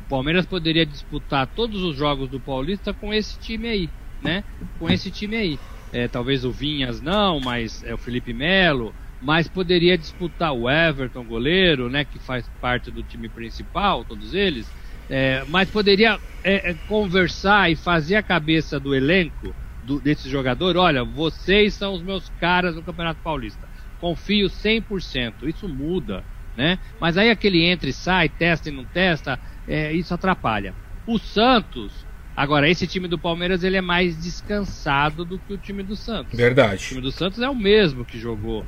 Palmeiras 0.10 0.46
poderia 0.46 0.86
disputar 0.86 1.48
todos 1.54 1.82
os 1.84 1.96
jogos 1.96 2.30
do 2.30 2.42
Paulista 2.42 2.94
com 2.94 3.14
esse 3.14 3.40
time 3.40 3.68
aí, 3.70 3.94
né? 4.22 4.44
Com 4.78 4.90
esse 4.90 5.12
time 5.12 5.38
aí. 5.38 5.62
É, 5.92 6.08
talvez 6.08 6.44
o 6.46 6.52
Vinhas 6.52 7.02
não, 7.02 7.40
mas 7.40 7.82
é 7.84 7.94
o 7.94 7.98
Felipe 7.98 8.34
Melo, 8.34 8.96
mas 9.22 9.48
poderia 9.48 9.98
disputar 9.98 10.54
o 10.54 10.70
Everton, 10.70 11.26
goleiro, 11.26 11.90
né? 11.90 12.06
Que 12.06 12.20
faz 12.20 12.50
parte 12.60 12.92
do 12.92 13.04
time 13.04 13.30
principal, 13.30 14.06
todos 14.06 14.34
eles. 14.34 14.74
É, 15.10 15.46
mas 15.46 15.72
poderia 15.72 16.20
é, 16.44 16.72
é 16.72 16.76
conversar 16.86 17.72
e 17.72 17.76
fazer 17.78 18.16
a 18.18 18.24
cabeça 18.24 18.80
do 18.80 18.96
elenco 18.96 19.56
do, 19.82 20.02
desse 20.02 20.30
jogador. 20.30 20.78
Olha, 20.78 21.06
vocês 21.06 21.76
são 21.76 21.94
os 21.94 22.04
meus 22.04 22.30
caras 22.30 22.76
no 22.76 22.84
Campeonato 22.84 23.22
Paulista 23.22 23.70
confio 24.00 24.50
100%. 24.50 25.48
Isso 25.48 25.68
muda, 25.68 26.26
né? 26.56 26.80
Mas 27.00 27.18
aí 27.18 27.30
aquele 27.30 27.64
entra 27.64 27.90
e 27.90 27.94
sai, 27.94 28.30
testa 28.30 28.70
e 28.70 28.72
não 28.72 28.88
testa, 28.88 29.40
é, 29.70 29.94
isso 29.94 30.14
atrapalha. 30.14 30.74
O 31.06 31.18
Santos, 31.18 32.06
agora 32.36 32.70
esse 32.70 32.88
time 32.88 33.08
do 33.08 33.18
Palmeiras 33.18 33.64
ele 33.64 33.78
é 33.78 33.82
mais 33.82 34.22
descansado 34.22 35.24
do 35.24 35.40
que 35.40 35.54
o 35.54 35.58
time 35.58 35.84
do 35.84 35.96
Santos. 35.96 36.38
Verdade. 36.38 36.84
O 36.84 36.88
time 36.90 37.02
do 37.02 37.12
Santos 37.12 37.40
é 37.40 37.50
o 37.50 37.56
mesmo 37.56 38.04
que 38.04 38.20
jogou 38.20 38.66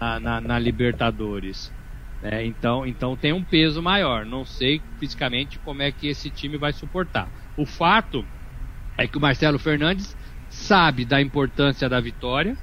na, 0.00 0.20
na, 0.20 0.40
na 0.40 0.58
Libertadores. 0.58 1.72
É, 2.22 2.44
então, 2.44 2.86
então 2.86 3.16
tem 3.16 3.32
um 3.32 3.44
peso 3.44 3.82
maior. 3.82 4.24
Não 4.24 4.44
sei 4.44 4.80
fisicamente 4.98 5.58
como 5.58 5.82
é 5.82 5.92
que 5.92 6.08
esse 6.08 6.30
time 6.30 6.56
vai 6.56 6.72
suportar. 6.72 7.28
O 7.56 7.66
fato 7.66 8.24
é 8.96 9.06
que 9.06 9.18
o 9.18 9.20
Marcelo 9.20 9.58
Fernandes 9.58 10.16
sabe 10.48 11.04
da 11.04 11.20
importância 11.20 11.88
da 11.88 12.00
vitória, 12.00 12.56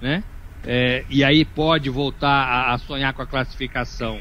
né? 0.00 0.24
é, 0.66 1.04
e 1.08 1.22
aí 1.22 1.44
pode 1.44 1.88
voltar 1.88 2.28
a, 2.28 2.74
a, 2.74 2.78
sonhar 2.78 3.14
com 3.14 3.22
a 3.22 3.26
classificação 3.26 4.20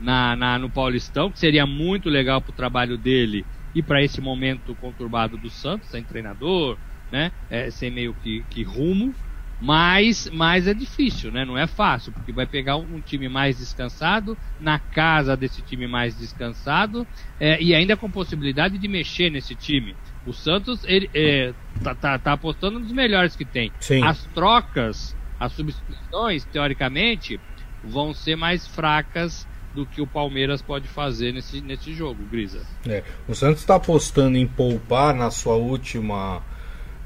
na, 0.00 0.36
na 0.36 0.58
no 0.58 0.70
Paulistão, 0.70 1.30
que 1.30 1.38
seria 1.38 1.66
muito 1.66 2.08
legal 2.08 2.40
para 2.40 2.50
o 2.50 2.56
trabalho 2.56 2.96
dele 2.96 3.44
e 3.74 3.82
para 3.82 4.02
esse 4.02 4.20
momento 4.20 4.74
conturbado 4.76 5.36
do 5.36 5.50
Santos, 5.50 5.88
sem 5.88 6.02
treinador, 6.02 6.78
né? 7.10 7.32
É, 7.50 7.70
sem 7.70 7.90
meio 7.90 8.14
que, 8.14 8.44
que 8.50 8.62
rumo. 8.62 9.14
Mas, 9.60 10.30
mas 10.32 10.68
é 10.68 10.74
difícil, 10.74 11.32
né? 11.32 11.44
Não 11.44 11.58
é 11.58 11.66
fácil, 11.66 12.12
porque 12.12 12.32
vai 12.32 12.46
pegar 12.46 12.76
um, 12.76 13.00
time 13.00 13.28
mais 13.28 13.58
descansado, 13.58 14.38
na 14.60 14.78
casa 14.78 15.36
desse 15.36 15.62
time 15.62 15.88
mais 15.88 16.16
descansado, 16.16 17.04
é, 17.40 17.60
e 17.60 17.74
ainda 17.74 17.96
com 17.96 18.08
possibilidade 18.08 18.78
de 18.78 18.86
mexer 18.86 19.30
nesse 19.30 19.56
time. 19.56 19.96
O 20.24 20.32
Santos 20.32 20.84
ele, 20.84 21.10
é, 21.12 21.52
tá, 21.82 21.94
tá, 21.94 22.18
tá, 22.18 22.32
apostando 22.34 22.78
nos 22.78 22.92
melhores 22.92 23.34
que 23.34 23.44
tem. 23.44 23.72
Sim. 23.80 24.02
As 24.04 24.24
trocas, 24.26 25.16
as 25.40 25.52
substituições, 25.52 26.44
teoricamente, 26.44 27.40
vão 27.82 28.14
ser 28.14 28.36
mais 28.36 28.64
fracas 28.64 29.46
do 29.78 29.86
que 29.86 30.00
o 30.00 30.06
Palmeiras 30.08 30.60
pode 30.60 30.88
fazer 30.88 31.32
nesse, 31.32 31.60
nesse 31.60 31.94
jogo, 31.94 32.24
Grisa. 32.28 32.62
É, 32.84 33.04
o 33.28 33.34
Santos 33.34 33.60
está 33.60 33.76
apostando 33.76 34.36
em 34.36 34.44
poupar 34.44 35.14
na 35.14 35.30
sua 35.30 35.54
última 35.54 36.42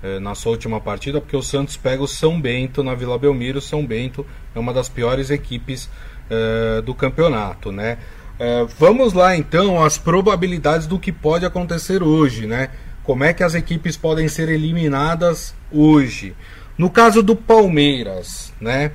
é, 0.03 0.19
na 0.19 0.35
sua 0.35 0.53
última 0.53 0.81
partida, 0.81 1.21
porque 1.21 1.37
o 1.37 1.43
Santos 1.43 1.77
pega 1.77 2.03
o 2.03 2.09
São 2.09 2.41
Bento 2.41 2.83
na 2.83 2.95
Vila 2.95 3.19
Belmiro. 3.19 3.59
O 3.59 3.63
São 3.63 3.87
Bento 3.87 4.27
é 4.55 4.59
uma 4.59 4.73
das 4.73 4.89
piores 4.89 5.29
equipes 5.29 5.91
é, 6.31 6.81
do 6.81 6.95
campeonato, 6.95 7.71
né? 7.71 7.99
É, 8.39 8.67
vamos 8.79 9.13
lá 9.13 9.37
então 9.37 9.85
as 9.85 9.99
probabilidades 9.99 10.87
do 10.87 10.99
que 10.99 11.13
pode 11.13 11.45
acontecer 11.45 12.03
hoje, 12.03 12.47
né? 12.47 12.71
Como 13.05 13.23
é 13.23 13.35
que 13.35 13.45
as 13.45 13.55
equipes 13.55 13.99
podem 13.99 14.29
ser 14.29 14.49
eliminadas 14.49 15.55
hoje? 15.71 16.35
No 16.79 16.89
caso 16.89 17.23
do 17.23 17.37
Palmeiras, 17.37 18.51
né? 18.59 18.93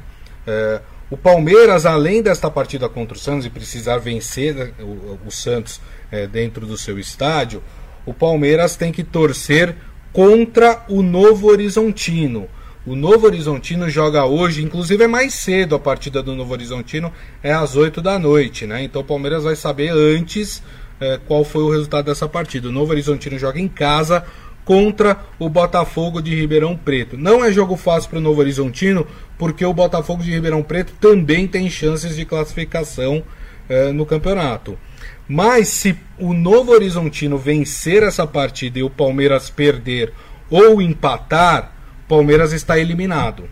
O 1.09 1.15
Palmeiras, 1.15 1.85
além 1.85 2.21
desta 2.21 2.51
partida 2.51 2.89
contra 2.89 3.15
o 3.15 3.19
Santos 3.19 3.45
e 3.45 3.49
precisar 3.49 3.97
vencer 3.97 4.73
o, 4.79 5.17
o 5.25 5.31
Santos 5.31 5.79
é, 6.11 6.27
dentro 6.27 6.65
do 6.65 6.77
seu 6.77 6.99
estádio, 6.99 7.63
o 8.05 8.13
Palmeiras 8.13 8.75
tem 8.75 8.91
que 8.91 9.03
torcer 9.03 9.75
contra 10.11 10.83
o 10.89 11.01
Novo 11.01 11.47
Horizontino. 11.47 12.47
O 12.85 12.95
Novo 12.95 13.25
Horizontino 13.25 13.89
joga 13.89 14.25
hoje, 14.25 14.63
inclusive 14.63 15.03
é 15.03 15.07
mais 15.07 15.33
cedo 15.33 15.75
a 15.75 15.79
partida 15.79 16.21
do 16.21 16.35
Novo 16.35 16.53
Horizontino, 16.53 17.11
é 17.41 17.53
às 17.53 17.75
8 17.75 18.01
da 18.01 18.19
noite, 18.19 18.65
né? 18.65 18.83
Então 18.83 19.01
o 19.01 19.05
Palmeiras 19.05 19.43
vai 19.43 19.55
saber 19.55 19.89
antes 19.89 20.63
é, 20.99 21.19
qual 21.25 21.43
foi 21.43 21.63
o 21.63 21.69
resultado 21.69 22.05
dessa 22.05 22.27
partida. 22.27 22.67
O 22.67 22.71
Novo 22.71 22.91
Horizontino 22.91 23.37
joga 23.37 23.59
em 23.59 23.67
casa 23.67 24.25
contra 24.67 25.17
o 25.39 25.47
Botafogo 25.47 26.21
de 26.21 26.35
Ribeirão 26.35 26.75
Preto. 26.75 27.15
Não 27.17 27.43
é 27.43 27.49
jogo 27.53 27.77
fácil 27.77 28.09
para 28.09 28.19
o 28.19 28.21
Novo 28.21 28.41
Horizontino, 28.41 29.07
porque 29.37 29.65
o 29.65 29.73
Botafogo 29.73 30.21
de 30.21 30.29
Ribeirão 30.29 30.61
Preto 30.61 30.91
também 30.99 31.47
tem 31.47 31.69
chances 31.69 32.17
de 32.17 32.25
classificação 32.25 33.23
é, 33.69 33.93
no 33.93 34.05
campeonato. 34.05 34.77
Mas 35.25 35.69
se 35.69 35.97
o 36.19 36.33
Novo 36.33 36.73
Horizontino 36.73 37.37
vencer 37.37 38.03
essa 38.03 38.27
partida 38.27 38.77
e 38.77 38.83
o 38.83 38.89
Palmeiras 38.89 39.49
perder 39.49 40.11
ou 40.49 40.81
empatar, 40.81 41.71
o 42.03 42.09
Palmeiras 42.09 42.51
está 42.51 42.77
eliminado. 42.77 43.45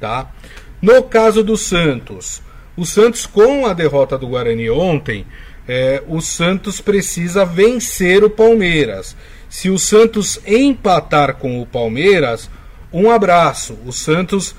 Tá? 0.00 0.32
No 0.82 1.04
caso 1.04 1.44
do 1.44 1.56
Santos, 1.56 2.42
o 2.76 2.84
Santos 2.84 3.26
com 3.26 3.64
a 3.64 3.72
derrota 3.72 4.18
do 4.18 4.26
Guarani 4.26 4.68
ontem, 4.70 5.24
é, 5.68 6.02
o 6.08 6.20
Santos 6.20 6.80
precisa 6.80 7.44
vencer 7.44 8.24
o 8.24 8.30
Palmeiras. 8.30 9.16
Se 9.48 9.70
o 9.70 9.78
Santos 9.78 10.40
empatar 10.46 11.36
com 11.36 11.60
o 11.60 11.66
Palmeiras, 11.66 12.50
um 12.92 13.10
abraço. 13.10 13.78
O 13.84 13.92
Santos, 13.92 14.54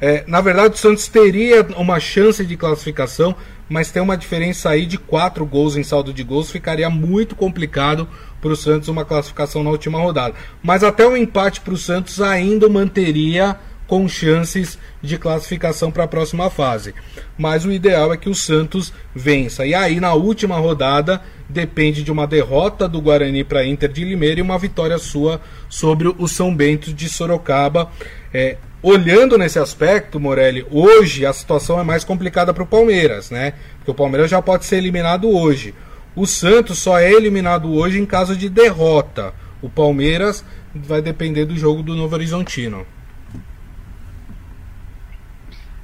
é, 0.00 0.24
na 0.26 0.40
verdade, 0.40 0.74
o 0.74 0.78
Santos 0.78 1.08
teria 1.08 1.66
uma 1.76 2.00
chance 2.00 2.44
de 2.44 2.56
classificação, 2.56 3.34
mas 3.68 3.90
tem 3.90 4.02
uma 4.02 4.16
diferença 4.16 4.70
aí 4.70 4.86
de 4.86 4.98
quatro 4.98 5.46
gols 5.46 5.76
em 5.76 5.82
saldo 5.82 6.12
de 6.12 6.22
gols, 6.24 6.50
ficaria 6.50 6.90
muito 6.90 7.36
complicado 7.36 8.08
para 8.40 8.50
o 8.50 8.56
Santos 8.56 8.88
uma 8.88 9.04
classificação 9.04 9.62
na 9.62 9.70
última 9.70 9.98
rodada. 9.98 10.34
Mas 10.62 10.82
até 10.82 11.06
o 11.06 11.10
um 11.10 11.16
empate 11.16 11.60
para 11.60 11.74
o 11.74 11.78
Santos 11.78 12.20
ainda 12.20 12.68
manteria 12.68 13.56
com 13.90 14.06
chances 14.08 14.78
de 15.02 15.18
classificação 15.18 15.90
para 15.90 16.04
a 16.04 16.06
próxima 16.06 16.48
fase. 16.48 16.94
Mas 17.36 17.64
o 17.64 17.72
ideal 17.72 18.12
é 18.12 18.16
que 18.16 18.28
o 18.28 18.34
Santos 18.36 18.92
vença. 19.12 19.66
E 19.66 19.74
aí, 19.74 19.98
na 19.98 20.14
última 20.14 20.58
rodada, 20.58 21.20
depende 21.48 22.04
de 22.04 22.12
uma 22.12 22.24
derrota 22.24 22.88
do 22.88 23.00
Guarani 23.00 23.42
para 23.42 23.66
Inter 23.66 23.90
de 23.90 24.04
Limeira 24.04 24.38
e 24.38 24.44
uma 24.44 24.60
vitória 24.60 24.96
sua 24.96 25.40
sobre 25.68 26.06
o 26.06 26.28
São 26.28 26.54
Bento 26.54 26.94
de 26.94 27.08
Sorocaba. 27.08 27.90
É, 28.32 28.58
olhando 28.80 29.36
nesse 29.36 29.58
aspecto, 29.58 30.20
Morelli, 30.20 30.64
hoje 30.70 31.26
a 31.26 31.32
situação 31.32 31.80
é 31.80 31.82
mais 31.82 32.04
complicada 32.04 32.54
para 32.54 32.62
o 32.62 32.68
Palmeiras, 32.68 33.28
né? 33.32 33.54
Porque 33.78 33.90
o 33.90 33.94
Palmeiras 33.94 34.30
já 34.30 34.40
pode 34.40 34.66
ser 34.66 34.76
eliminado 34.76 35.28
hoje. 35.28 35.74
O 36.14 36.28
Santos 36.28 36.78
só 36.78 36.96
é 36.96 37.10
eliminado 37.10 37.74
hoje 37.74 37.98
em 37.98 38.06
caso 38.06 38.36
de 38.36 38.48
derrota. 38.48 39.34
O 39.60 39.68
Palmeiras 39.68 40.44
vai 40.72 41.02
depender 41.02 41.44
do 41.44 41.56
jogo 41.56 41.82
do 41.82 41.96
Novo 41.96 42.14
Horizontino. 42.14 42.86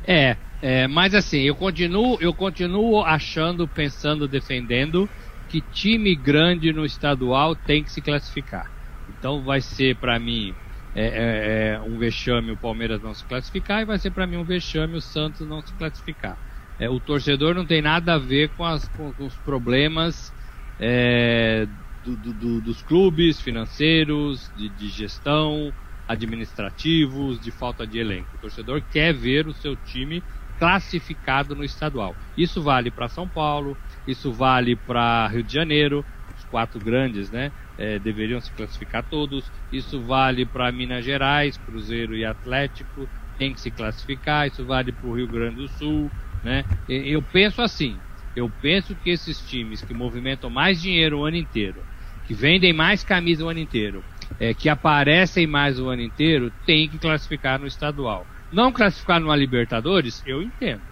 É, 0.06 0.36
é, 0.62 0.86
mas 0.86 1.14
assim, 1.14 1.40
eu 1.40 1.54
continuo, 1.54 2.16
eu 2.20 2.32
continuo 2.32 3.02
achando, 3.02 3.68
pensando, 3.68 4.28
defendendo 4.28 5.10
que 5.48 5.60
time 5.60 6.14
grande 6.14 6.72
no 6.72 6.84
estadual 6.84 7.56
tem 7.56 7.82
que 7.82 7.92
se 7.92 8.00
classificar. 8.00 8.70
Então 9.08 9.42
vai 9.44 9.60
ser 9.60 9.96
para 9.96 10.18
mim 10.18 10.52
é, 10.94 11.04
é, 11.04 11.74
é, 11.74 11.80
um 11.80 11.98
vexame 11.98 12.52
o 12.52 12.56
Palmeiras 12.56 13.02
não 13.02 13.12
se 13.14 13.24
classificar 13.26 13.82
e 13.82 13.84
vai 13.84 13.98
ser 13.98 14.10
para 14.12 14.26
mim 14.26 14.36
um 14.36 14.44
vexame 14.44 14.96
o 14.96 15.00
Santos 15.00 15.46
não 15.46 15.60
se 15.60 15.74
classificar. 15.74 16.38
É, 16.78 16.88
o 16.88 17.00
torcedor 17.00 17.54
não 17.54 17.66
tem 17.66 17.82
nada 17.82 18.14
a 18.14 18.18
ver 18.18 18.50
com, 18.50 18.64
as, 18.64 18.88
com, 18.88 19.12
com 19.12 19.26
os 19.26 19.36
problemas 19.38 20.32
é, 20.78 21.66
do, 22.02 22.16
do, 22.16 22.32
do, 22.34 22.60
dos 22.60 22.82
clubes 22.82 23.40
financeiros, 23.40 24.50
de, 24.54 24.68
de, 24.68 24.88
gestão, 24.88 25.74
administrativos, 26.06 27.40
de 27.40 27.50
falta 27.50 27.86
de 27.86 27.98
elenco. 27.98 28.36
O 28.36 28.38
torcedor 28.38 28.82
quer 28.82 29.12
ver 29.14 29.46
o 29.46 29.54
seu 29.54 29.76
time 29.76 30.24
classificado 30.56 31.54
no 31.54 31.64
estadual. 31.64 32.16
Isso 32.36 32.62
vale 32.62 32.90
para 32.90 33.08
São 33.08 33.28
Paulo, 33.28 33.78
isso 34.06 34.32
vale 34.32 34.74
para 34.76 35.28
Rio 35.28 35.42
de 35.42 35.52
Janeiro, 35.52 36.06
os 36.34 36.44
quatro 36.44 36.80
grandes, 36.80 37.30
né? 37.30 37.52
é, 37.76 37.98
deveriam 37.98 38.40
se 38.40 38.52
classificar 38.52 39.04
todos. 39.04 39.52
Isso 39.70 40.04
vale 40.04 40.46
para 40.46 40.72
Minas 40.72 41.04
Gerais, 41.04 41.56
Cruzeiro 41.58 42.16
e 42.16 42.24
Atlético, 42.24 43.10
tem 43.36 43.52
que 43.52 43.60
se 43.60 43.70
classificar. 43.70 44.46
Isso 44.48 44.64
vale 44.64 44.92
para 44.92 45.06
o 45.06 45.14
Rio 45.14 45.28
Grande 45.28 45.56
do 45.56 45.68
Sul. 45.68 46.12
Né? 46.42 46.64
Eu 46.88 47.22
penso 47.22 47.60
assim: 47.60 48.02
eu 48.34 48.50
penso 48.50 48.96
que 48.96 49.10
esses 49.10 49.38
times 49.40 49.82
que 49.82 49.92
movimentam 49.94 50.48
mais 50.50 50.80
dinheiro 50.80 51.20
o 51.20 51.24
ano 51.24 51.36
inteiro, 51.36 51.86
que 52.24 52.34
vendem 52.34 52.72
mais 52.72 53.04
camisa 53.04 53.44
o 53.44 53.48
ano 53.48 53.60
inteiro, 53.60 54.04
é, 54.38 54.54
que 54.54 54.68
aparecem 54.68 55.46
mais 55.46 55.78
o 55.78 55.88
ano 55.88 56.02
inteiro, 56.02 56.52
tem 56.64 56.88
que 56.88 56.98
classificar 56.98 57.58
no 57.58 57.66
estadual. 57.66 58.26
Não 58.50 58.72
classificar 58.72 59.20
numa 59.20 59.36
Libertadores, 59.36 60.22
eu 60.24 60.42
entendo. 60.42 60.84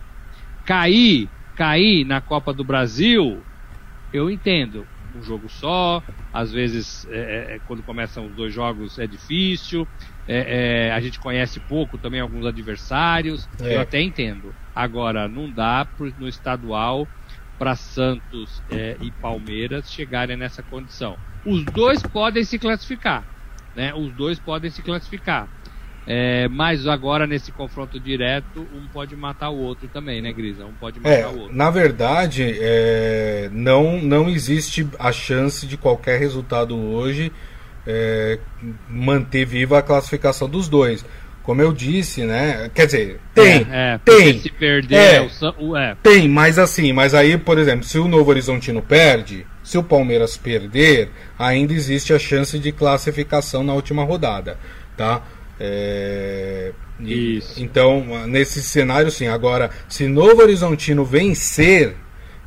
Cair, 0.65 1.31
cair 1.55 2.05
na 2.05 2.21
Copa 2.21 2.53
do 2.53 2.65
Brasil, 2.65 3.47
eu 4.13 4.31
entendo 4.31 4.89
um 5.15 5.23
jogo 5.23 5.49
só, 5.49 6.03
às 6.33 6.51
vezes 6.51 7.07
é, 7.07 7.19
é, 7.19 7.57
é, 7.57 7.61
quando 7.61 7.83
começam 7.83 8.27
os 8.27 8.35
dois 8.35 8.53
jogos 8.53 8.99
é 8.99 9.07
difícil, 9.07 9.89
é, 10.27 10.89
é 10.89 10.93
a 10.93 11.01
gente 11.01 11.19
conhece 11.19 11.61
pouco 11.61 11.97
também 11.99 12.21
alguns 12.21 12.45
adversários, 12.45 13.49
eu 13.61 13.81
até 13.81 14.03
entendo. 14.03 14.55
Agora, 14.75 15.29
não 15.29 15.53
dá 15.53 15.85
pro, 15.85 16.13
no 16.17 16.27
estadual 16.27 17.09
para 17.59 17.75
Santos 17.75 18.63
e 19.01 19.11
Palmeiras 19.13 19.91
chegarem 19.91 20.37
nessa 20.37 20.63
condição. 20.63 21.17
Os 21.45 21.65
dois 21.65 22.03
podem 22.03 22.45
se 22.45 22.59
classificar, 22.59 23.25
né? 23.77 23.93
Os 23.95 24.13
dois 24.13 24.39
podem 24.39 24.71
se 24.71 24.83
classificar. 24.83 25.49
É, 26.07 26.49
mas 26.49 26.87
agora 26.87 27.27
nesse 27.27 27.51
confronto 27.51 27.99
direto, 27.99 28.67
um 28.75 28.87
pode 28.93 29.17
matar 29.17 29.49
o 29.49 29.57
outro 29.57 29.89
também, 29.89 30.21
né, 30.21 30.33
Grisa? 30.33 30.67
Um 30.67 30.75
pode 30.75 31.01
matar 31.01 31.15
é, 31.15 31.27
o 31.27 31.39
outro. 31.39 31.57
Na 31.57 31.71
verdade, 31.71 32.57
é, 32.61 33.49
não, 33.51 34.03
não 34.03 34.29
existe 34.29 34.87
a 34.99 35.11
chance 35.13 35.67
de 35.67 35.79
qualquer 35.79 36.19
resultado 36.19 36.77
hoje 36.77 37.33
é, 37.87 38.39
manter 38.89 39.47
viva 39.47 39.79
a 39.79 39.83
classificação 39.83 40.49
dos 40.49 40.69
dois. 40.69 41.05
Como 41.45 41.61
eu 41.61 41.75
disse, 41.75 42.25
né? 42.25 42.71
Quer 42.75 42.87
dizer, 42.87 43.21
tem. 43.35 43.67
É, 43.71 43.95
é 43.95 44.01
tem. 44.03 44.41
Se 44.41 44.51
perder, 44.51 44.97
é, 44.97 45.29
o, 45.59 45.77
é. 45.77 45.95
Tem, 46.03 46.27
mas 46.27 46.59
assim, 46.59 46.91
mas 46.93 47.13
aí, 47.13 47.37
por 47.37 47.59
exemplo, 47.59 47.85
se 47.85 47.99
o 47.99 48.09
Novo 48.09 48.31
Horizontino 48.31 48.81
perde, 48.81 49.47
se 49.63 49.77
o 49.77 49.83
Palmeiras 49.83 50.39
perder, 50.39 51.11
ainda 51.39 51.75
existe 51.75 52.15
a 52.15 52.19
chance 52.19 52.59
de 52.59 52.73
classificação 52.73 53.63
na 53.63 53.75
última 53.75 54.03
rodada, 54.05 54.59
tá? 54.97 55.23
É, 55.61 56.73
Isso. 56.99 57.63
Então, 57.63 58.27
nesse 58.27 58.63
cenário, 58.63 59.11
sim. 59.11 59.27
Agora, 59.27 59.71
se 59.87 60.09
Novo 60.09 60.41
Horizontino 60.41 61.05
vencer, 61.05 61.95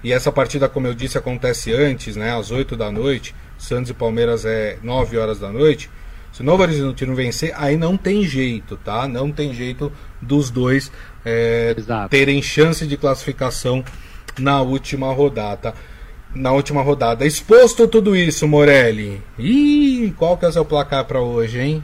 e 0.03 0.11
essa 0.11 0.31
partida, 0.31 0.67
como 0.67 0.87
eu 0.87 0.95
disse, 0.95 1.19
acontece 1.19 1.71
antes, 1.71 2.15
né, 2.15 2.35
às 2.35 2.49
8 2.49 2.75
da 2.75 2.91
noite, 2.91 3.35
Santos 3.59 3.91
e 3.91 3.93
Palmeiras 3.93 4.43
é 4.43 4.77
9 4.81 5.17
horas 5.17 5.39
da 5.39 5.51
noite. 5.51 5.89
Se 6.31 6.41
o 6.41 6.45
Novo 6.45 6.61
Horizontino 6.63 7.15
vencer, 7.15 7.53
aí 7.57 7.77
não 7.77 7.97
tem 7.97 8.23
jeito, 8.23 8.77
tá? 8.77 9.07
Não 9.07 9.31
tem 9.31 9.53
jeito 9.53 9.91
dos 10.21 10.51
dois 10.51 10.91
é, 11.25 11.75
terem 12.09 12.41
chance 12.41 12.85
de 12.85 12.95
classificação 12.95 13.83
na 14.37 14.61
última 14.61 15.11
rodada. 15.13 15.73
Na 16.35 16.51
última 16.51 16.81
rodada. 16.81 17.25
Exposto 17.25 17.87
tudo 17.87 18.15
isso, 18.15 18.47
Morelli. 18.47 19.21
Ih, 19.39 20.13
qual 20.17 20.37
que 20.37 20.45
é 20.45 20.49
o 20.49 20.51
seu 20.51 20.65
placar 20.65 21.05
para 21.05 21.19
hoje, 21.19 21.59
hein? 21.59 21.83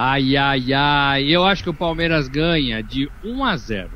Ai, 0.00 0.36
ai, 0.36 0.72
ai. 0.72 1.24
Eu 1.24 1.44
acho 1.44 1.64
que 1.64 1.70
o 1.70 1.74
Palmeiras 1.74 2.28
ganha 2.28 2.80
de 2.80 3.10
1 3.24 3.44
a 3.44 3.56
0. 3.56 3.90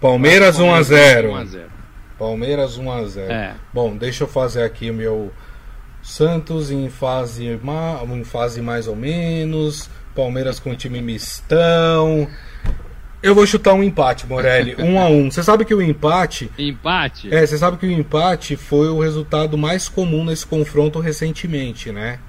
Palmeiras 0.00 0.58
1 0.58 0.74
a 0.74 0.82
0. 0.82 1.30
1 1.30 1.36
a 1.36 1.44
0. 1.44 1.70
Palmeiras 2.18 2.76
1 2.76 2.90
a 2.90 3.04
0. 3.04 3.32
É. 3.32 3.54
Bom, 3.72 3.96
deixa 3.96 4.24
eu 4.24 4.28
fazer 4.28 4.64
aqui 4.64 4.90
o 4.90 4.94
meu 4.94 5.32
Santos 6.06 6.70
em 6.70 6.88
fase, 6.88 7.58
ma... 7.64 8.00
em 8.14 8.22
fase 8.22 8.62
mais 8.62 8.86
ou 8.86 8.94
menos. 8.94 9.90
Palmeiras 10.14 10.60
com 10.60 10.72
time 10.72 11.02
mistão. 11.02 12.28
Eu 13.20 13.34
vou 13.34 13.44
chutar 13.44 13.74
um 13.74 13.82
empate, 13.82 14.24
Morelli. 14.24 14.76
1 14.78 14.84
um 14.86 15.00
a 15.00 15.08
1 15.08 15.12
um. 15.12 15.30
Você 15.32 15.42
sabe 15.42 15.64
que 15.64 15.74
o 15.74 15.82
empate. 15.82 16.48
Empate? 16.56 17.34
É, 17.34 17.44
você 17.44 17.58
sabe 17.58 17.76
que 17.76 17.86
o 17.86 17.90
empate 17.90 18.54
foi 18.54 18.88
o 18.88 19.00
resultado 19.00 19.58
mais 19.58 19.88
comum 19.88 20.24
nesse 20.24 20.46
confronto 20.46 21.00
recentemente, 21.00 21.90
né? 21.90 22.20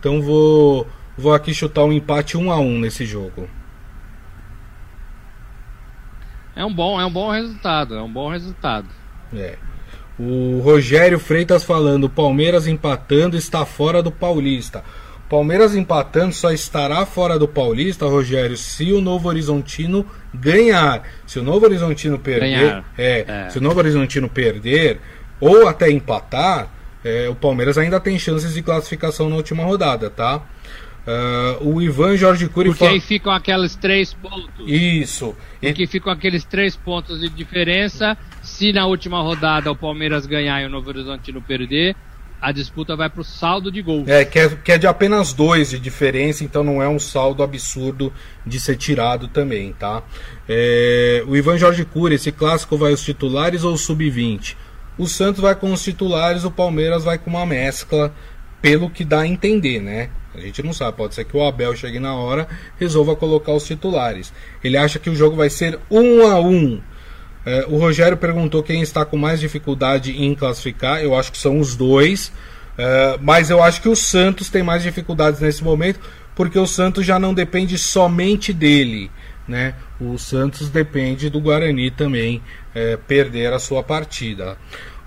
Então 0.00 0.20
vou, 0.20 0.84
vou 1.16 1.32
aqui 1.32 1.54
chutar 1.54 1.84
um 1.84 1.92
empate 1.92 2.36
1 2.36 2.44
um 2.44 2.50
a 2.50 2.58
1 2.58 2.80
nesse 2.80 3.06
jogo. 3.06 3.48
É 6.56 6.64
um 6.64 6.74
bom, 6.74 7.00
é 7.00 7.06
um 7.06 7.12
bom 7.12 7.30
resultado, 7.30 7.94
é 7.94 8.02
um 8.02 8.12
bom 8.12 8.30
resultado. 8.30 8.88
É. 9.32 9.56
O 10.24 10.60
Rogério 10.60 11.18
Freitas 11.18 11.64
falando: 11.64 12.08
Palmeiras 12.08 12.68
empatando 12.68 13.36
está 13.36 13.66
fora 13.66 14.00
do 14.00 14.12
Paulista. 14.12 14.84
Palmeiras 15.28 15.74
empatando 15.74 16.32
só 16.32 16.52
estará 16.52 17.04
fora 17.06 17.38
do 17.38 17.48
Paulista, 17.48 18.06
Rogério, 18.06 18.56
se 18.56 18.92
o 18.92 19.00
Novo 19.00 19.28
Horizontino 19.28 20.06
ganhar. 20.32 21.02
Se 21.26 21.38
o 21.38 21.42
Novo 21.42 21.64
Horizontino 21.64 22.18
perder, 22.18 22.84
é, 22.96 23.24
é, 23.26 23.50
se 23.50 23.58
o 23.58 23.60
Novo 23.60 23.78
Horizontino 23.78 24.28
perder 24.28 25.00
ou 25.40 25.66
até 25.66 25.90
empatar, 25.90 26.70
é, 27.02 27.28
o 27.28 27.34
Palmeiras 27.34 27.76
ainda 27.76 27.98
tem 27.98 28.16
chances 28.16 28.54
de 28.54 28.62
classificação 28.62 29.28
na 29.28 29.34
última 29.34 29.64
rodada, 29.64 30.08
tá? 30.08 30.42
Uh, 31.06 31.68
o 31.68 31.82
Ivan 31.82 32.16
Jorge 32.16 32.48
Cury 32.48 32.68
Porque 32.68 32.78
fala... 32.78 32.92
aí 32.92 33.00
ficam 33.00 33.32
aqueles 33.32 33.74
três 33.74 34.14
pontos. 34.14 34.64
Isso. 34.66 35.34
E... 35.60 35.86
ficam 35.86 36.12
aqueles 36.12 36.44
três 36.44 36.76
pontos 36.76 37.20
de 37.20 37.28
diferença. 37.28 38.16
Se 38.40 38.72
na 38.72 38.86
última 38.86 39.20
rodada 39.20 39.70
o 39.70 39.76
Palmeiras 39.76 40.26
ganhar 40.26 40.62
e 40.62 40.66
o 40.66 40.70
Novo 40.70 40.88
Horizontino 40.88 41.42
perder, 41.42 41.96
a 42.40 42.50
disputa 42.50 42.96
vai 42.96 43.08
para 43.08 43.20
o 43.20 43.24
saldo 43.24 43.70
de 43.70 43.80
gols. 43.82 44.08
É 44.08 44.24
que, 44.24 44.38
é, 44.38 44.48
que 44.48 44.72
é 44.72 44.78
de 44.78 44.86
apenas 44.86 45.32
dois 45.32 45.70
de 45.70 45.78
diferença, 45.78 46.42
então 46.42 46.64
não 46.64 46.82
é 46.82 46.88
um 46.88 46.98
saldo 46.98 47.42
absurdo 47.42 48.12
de 48.44 48.60
ser 48.60 48.76
tirado 48.76 49.28
também, 49.28 49.72
tá? 49.72 50.02
É, 50.48 51.24
o 51.26 51.36
Ivan 51.36 51.56
Jorge 51.56 51.84
Cury, 51.84 52.16
esse 52.16 52.32
clássico 52.32 52.76
vai 52.76 52.92
os 52.92 53.04
titulares 53.04 53.62
ou 53.62 53.76
sub-20? 53.76 54.56
O 54.98 55.06
Santos 55.06 55.40
vai 55.40 55.54
com 55.54 55.72
os 55.72 55.82
titulares, 55.82 56.44
o 56.44 56.50
Palmeiras 56.50 57.04
vai 57.04 57.16
com 57.16 57.30
uma 57.30 57.46
mescla, 57.46 58.12
pelo 58.62 58.88
que 58.88 59.04
dá 59.04 59.20
a 59.20 59.26
entender, 59.26 59.82
né? 59.82 60.08
A 60.34 60.40
gente 60.40 60.62
não 60.62 60.72
sabe, 60.72 60.96
pode 60.96 61.14
ser 61.14 61.24
que 61.24 61.36
o 61.36 61.44
Abel 61.44 61.76
chegue 61.76 61.98
na 61.98 62.14
hora 62.14 62.48
resolva 62.80 63.14
colocar 63.14 63.52
os 63.52 63.66
titulares. 63.66 64.32
Ele 64.64 64.78
acha 64.78 64.98
que 64.98 65.10
o 65.10 65.14
jogo 65.14 65.36
vai 65.36 65.50
ser 65.50 65.78
um 65.90 66.26
a 66.26 66.40
um. 66.40 66.80
É, 67.44 67.66
o 67.68 67.76
Rogério 67.76 68.16
perguntou 68.16 68.62
quem 68.62 68.80
está 68.80 69.04
com 69.04 69.16
mais 69.18 69.40
dificuldade 69.40 70.12
em 70.12 70.34
classificar. 70.34 71.02
Eu 71.02 71.14
acho 71.14 71.32
que 71.32 71.38
são 71.38 71.58
os 71.58 71.74
dois. 71.74 72.32
É, 72.78 73.18
mas 73.20 73.50
eu 73.50 73.62
acho 73.62 73.82
que 73.82 73.88
o 73.88 73.96
Santos 73.96 74.48
tem 74.48 74.62
mais 74.62 74.82
dificuldades 74.82 75.40
nesse 75.40 75.62
momento, 75.62 76.00
porque 76.34 76.58
o 76.58 76.66
Santos 76.66 77.04
já 77.04 77.18
não 77.18 77.34
depende 77.34 77.76
somente 77.76 78.52
dele. 78.52 79.10
Né? 79.46 79.74
O 80.00 80.16
Santos 80.16 80.70
depende 80.70 81.28
do 81.28 81.40
Guarani 81.40 81.90
também 81.90 82.40
é, 82.74 82.96
perder 82.96 83.52
a 83.52 83.58
sua 83.58 83.82
partida. 83.82 84.56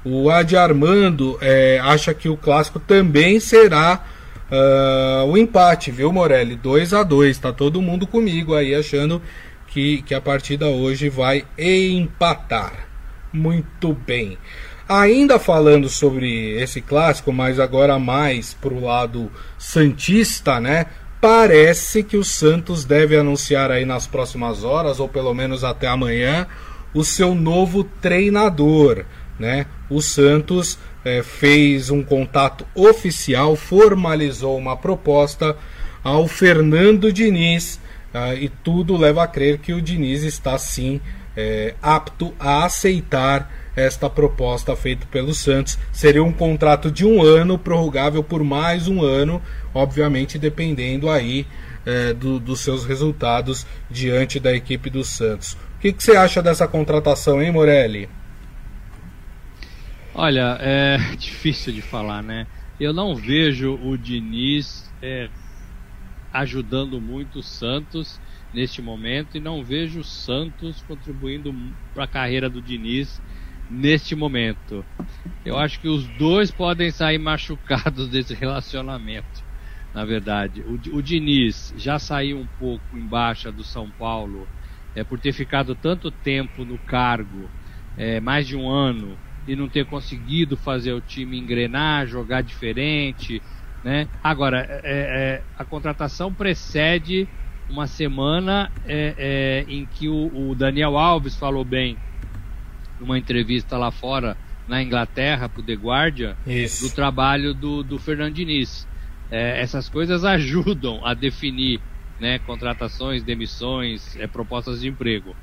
O 0.06 0.30
Adi 0.30 0.56
Armando 0.56 1.36
é, 1.41 1.80
acha 1.82 2.13
que 2.13 2.30
o 2.30 2.38
clássico 2.38 2.80
também 2.80 3.39
será 3.39 4.04
uh, 4.52 5.26
o 5.26 5.36
empate, 5.36 5.89
viu, 5.89 6.13
Morelli? 6.13 6.56
2 6.56 6.94
a 6.94 7.02
2 7.02 7.39
Tá 7.39 7.52
todo 7.52 7.82
mundo 7.82 8.06
comigo 8.06 8.54
aí 8.54 8.76
achando 8.76 9.20
que, 9.68 10.04
que 10.04 10.13
a 10.13 10.22
partida 10.22 10.68
hoje 10.68 11.10
vai 11.10 11.44
empatar. 11.58 12.88
Muito 13.34 13.94
bem. 13.94 14.38
Ainda 14.88 15.39
falando 15.39 15.89
sobre 15.89 16.52
esse 16.62 16.82
clássico, 16.82 17.34
mas 17.34 17.60
agora 17.60 17.98
mais 17.98 18.54
pro 18.54 18.80
lado 18.80 19.32
santista, 19.58 20.60
né? 20.60 20.86
Parece 21.20 22.04
que 22.04 22.15
o 22.15 22.24
Santos 22.24 22.86
deve 22.86 23.18
anunciar 23.18 23.72
aí 23.72 23.84
nas 23.84 24.06
próximas 24.06 24.63
horas, 24.63 25.00
ou 25.00 25.10
pelo 25.10 25.34
menos 25.34 25.63
até 25.63 25.88
amanhã, 25.88 26.46
o 26.94 27.04
seu 27.04 27.34
novo 27.34 27.84
treinador 27.84 29.04
né? 29.39 29.65
O 29.89 30.02
Santos 30.02 30.78
é, 31.04 31.21
fez 31.21 31.89
um 31.89 32.04
contato 32.04 32.65
oficial, 32.74 33.56
formalizou 33.56 34.58
uma 34.58 34.76
proposta 34.76 35.56
ao 36.04 36.28
Fernando 36.28 37.12
Diniz 37.12 37.80
uh, 38.13 38.34
e 38.34 38.50
tudo 38.50 38.95
leva 38.95 39.24
a 39.24 39.28
crer 39.28 39.58
que 39.58 39.74
o 39.74 39.82
Diniz 39.82 40.24
está 40.24 40.58
sim 40.58 41.02
é, 41.36 41.76
apto 41.82 42.34
a 42.39 42.63
aceitar 42.63 43.52
esta 43.76 44.10
proposta 44.10 44.76
feita 44.76 45.06
pelo 45.12 45.34
Santos. 45.34 45.78
Seria 45.91 46.24
um 46.24 46.32
contrato 46.32 46.89
de 46.89 47.06
um 47.06 47.21
ano, 47.21 47.58
prorrogável 47.58 48.24
por 48.24 48.43
mais 48.43 48.88
um 48.88 49.02
ano, 49.02 49.41
obviamente 49.74 50.39
dependendo 50.39 51.10
aí 51.10 51.45
é, 51.86 52.13
do, 52.13 52.39
dos 52.39 52.62
seus 52.62 52.86
resultados 52.86 53.65
diante 53.89 54.39
da 54.39 54.54
equipe 54.54 54.89
do 54.89 55.04
Santos. 55.04 55.58
O 55.76 55.80
que, 55.82 55.91
que 55.91 56.04
você 56.04 56.15
acha 56.15 56.41
dessa 56.41 56.67
contratação, 56.67 57.41
hein, 57.41 57.52
Morelli? 57.52 58.10
Olha, 60.17 60.58
é 60.62 60.97
difícil 61.17 61.73
de 61.73 61.82
falar, 61.82 62.23
né? 62.23 62.47
Eu 62.80 62.93
não 62.93 63.15
vejo 63.15 63.73
o 63.75 63.97
Diniz 63.97 64.93
é, 65.01 65.30
ajudando 66.32 67.01
muito 67.01 67.39
o 67.39 67.43
Santos 67.43 68.19
neste 68.51 68.82
momento 68.82 69.38
e 69.38 69.39
não 69.39 69.63
vejo 69.63 70.01
o 70.01 70.04
Santos 70.04 70.82
contribuindo 70.82 71.54
para 71.93 72.04
a 72.06 72.08
carreira 72.08 72.49
do 72.49 72.62
Diniz 72.62 73.21
neste 73.69 74.15
momento. 74.15 74.86
Eu 75.45 75.58
acho 75.58 75.80
que 75.80 75.88
os 75.89 76.08
dois 76.17 76.51
podem 76.51 76.91
sair 76.91 77.19
machucados 77.19 78.10
desse 78.12 78.34
relacionamento, 78.34 79.43
na 79.93 80.06
verdade. 80.06 80.63
O, 80.65 80.73
o 80.97 81.01
Diniz 81.04 81.73
já 81.75 81.99
saiu 81.99 82.39
um 82.39 82.47
pouco 82.47 82.97
em 82.97 83.08
baixa 83.08 83.51
do 83.51 83.63
São 83.65 83.91
Paulo 83.91 84.49
é, 84.95 85.04
por 85.04 85.19
ter 85.19 85.34
ficado 85.34 85.75
tanto 85.75 86.12
tempo 86.12 86.65
no 86.65 86.80
cargo, 86.80 87.54
é, 87.97 88.19
mais 88.21 88.47
de 88.47 88.56
um 88.58 88.69
ano, 88.69 89.21
e 89.48 89.56
não 89.56 89.70
ter 89.70 89.86
conseguido 89.86 90.58
fazer 90.58 90.94
o 90.94 91.02
time 91.02 91.38
engrenar, 91.38 92.08
jogar 92.08 92.42
diferente, 92.42 93.42
né? 93.84 94.08
Agora, 94.24 94.66
é, 94.68 94.82
é, 94.84 95.44
a 95.56 95.64
contratação 95.64 96.34
precede 96.34 97.28
uma 97.70 97.88
semana 97.88 98.72
é, 98.84 99.16
é 99.18 99.72
em 99.72 99.86
que 99.86 100.10
o, 100.10 100.50
o, 100.50 100.56
Daniel 100.56 100.98
Alves 100.98 101.36
falou 101.36 101.64
bem 101.64 101.98
numa 103.00 103.18
entrevista 103.18 103.78
lá 103.78 103.92
fora 103.92 104.36
na 104.68 104.82
Inglaterra 104.82 105.48
para 105.48 105.62
o 105.62 105.66
The 105.66 105.74
Guardian 105.74 106.36
Isso. 106.46 106.88
do 106.88 106.96
trabalho 106.96 107.54
do, 107.54 107.84
do 107.84 108.00
Fernando 108.00 108.34
Diniz. 108.34 108.88
É, 109.30 109.62
essas 109.62 109.88
coisas 109.90 110.24
ajudam 110.26 111.06
a 111.06 111.14
definir 111.14 111.80
né, 112.20 112.40
contratações, 112.40 113.24
demissões, 113.24 114.16
é, 114.16 114.26
propostas 114.26 114.82
de 114.82 114.88
emprego. 114.88 115.36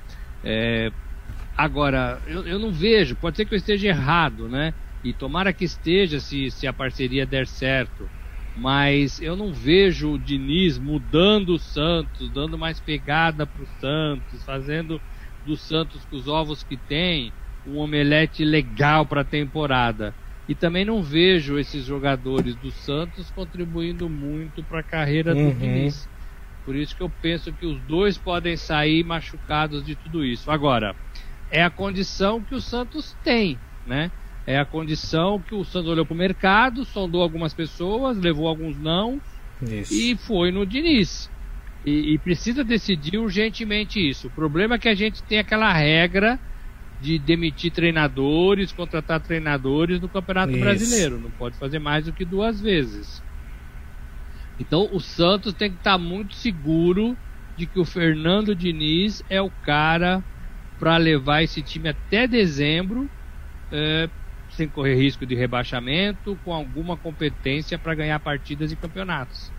Agora, 1.57 2.23
eu, 2.27 2.47
eu 2.47 2.59
não 2.59 2.73
vejo, 2.73 3.17
pode 3.17 3.37
ser 3.37 3.45
que 3.45 3.55
eu 3.55 3.59
esteja 3.59 3.88
errado, 3.88 4.49
né? 4.49 4.75
E 5.05 5.12
tomara 5.12 5.53
que 5.53 5.65
esteja 5.65 6.21
se, 6.21 6.51
se 6.51 6.67
a 6.67 6.73
parceria 6.73 7.27
der 7.27 7.47
certo. 7.47 8.11
Mas 8.55 9.21
eu 9.21 9.35
não 9.35 9.53
vejo 9.53 10.12
o 10.12 10.19
Diniz 10.19 10.79
mudando 10.79 11.55
o 11.55 11.59
Santos, 11.59 12.31
dando 12.31 12.59
mais 12.59 12.81
pegada 12.81 13.47
pro 13.47 13.67
Santos, 13.67 14.45
fazendo 14.45 15.01
do 15.45 15.57
Santos 15.57 16.05
com 16.05 16.17
os 16.17 16.29
ovos 16.29 16.62
que 16.62 16.77
tem 16.77 17.33
um 17.67 17.79
omelete 17.79 18.45
legal 18.45 19.07
para 19.07 19.23
a 19.23 19.25
temporada. 19.25 20.15
E 20.49 20.55
também 20.55 20.85
não 20.85 21.03
vejo 21.03 21.59
esses 21.59 21.85
jogadores 21.85 22.57
do 22.57 22.71
Santos 22.71 23.31
contribuindo 23.31 24.09
muito 24.09 24.62
para 24.65 24.81
a 24.81 24.85
carreira 24.85 25.35
uhum. 25.35 25.51
do 25.51 25.59
Diniz. 25.59 26.09
Por 26.65 26.77
isso 26.77 26.95
que 26.97 27.03
eu 27.03 27.11
penso 27.11 27.53
que 27.53 27.67
os 27.67 27.81
dois 27.83 28.19
podem 28.19 28.57
sair 28.57 29.05
machucados 29.05 29.85
de 29.85 29.97
tudo 29.97 30.25
isso. 30.25 30.51
Agora, 30.51 30.95
é 31.53 31.62
a 31.62 31.71
condição 31.71 32.43
que 32.43 32.55
o 32.55 32.61
Santos 32.61 33.15
tem, 33.23 33.59
né? 33.87 34.11
É 34.47 34.59
a 34.59 34.65
condição 34.65 35.38
que 35.38 35.55
o 35.55 35.62
Santos 35.62 35.91
olhou 35.91 36.07
para 36.07 36.15
o 36.15 36.17
mercado, 36.17 36.85
sondou 36.85 37.23
algumas 37.23 37.53
pessoas, 37.53 38.17
levou 38.17 38.49
alguns 38.49 38.77
não 38.79 39.21
isso. 39.61 39.93
e 39.93 40.17
foi 40.17 40.51
no 40.51 40.67
Diniz. 40.67 41.31
E, 41.85 42.15
e, 42.15 42.19
precisa 42.19 42.65
decidir 42.65 43.19
urgentemente 43.19 44.01
isso. 44.01 44.29
O 44.29 44.31
problema 44.31 44.77
é 44.77 44.79
que 44.79 44.88
a 44.88 44.95
gente 44.95 45.23
tem 45.25 45.38
aquela 45.38 45.73
regra 45.73 46.41
de 47.01 47.19
demitir 47.19 47.73
treinadores, 47.73 48.73
contratar 48.73 49.21
treinadores 49.21 50.01
no 50.01 50.09
Campeonato 50.09 50.53
isso. 50.53 50.61
Brasileiro. 50.61 51.21
Não 51.21 51.31
pode 51.31 51.57
fazer 51.59 51.81
mais 51.81 52.05
do 52.07 52.12
que 52.12 52.25
duas 52.25 52.61
vezes. 52.61 53.23
Então 54.59 54.88
o 54.93 55.01
Santos 55.01 55.53
tem 55.55 55.71
que 55.71 55.77
estar 55.77 55.99
muito 55.99 56.35
seguro 56.35 57.17
de 57.57 57.67
que 57.67 57.79
o 57.79 57.85
Fernando 57.85 58.55
Diniz 58.55 59.23
é 59.29 59.43
o 59.43 59.51
cara 59.51 60.25
para 60.83 60.97
levar 60.97 61.45
esse 61.45 61.62
time 61.62 61.90
até 61.90 62.27
dezembro, 62.27 63.09
é, 63.71 64.09
sem 64.51 64.66
correr 64.66 64.97
risco 64.97 65.25
de 65.25 65.33
rebaixamento, 65.33 66.37
com 66.45 66.53
alguma 66.53 66.97
competência 66.97 67.79
para 67.79 67.95
ganhar 67.95 68.18
partidas 68.18 68.73
e 68.73 68.75
campeonatos. 68.75 69.53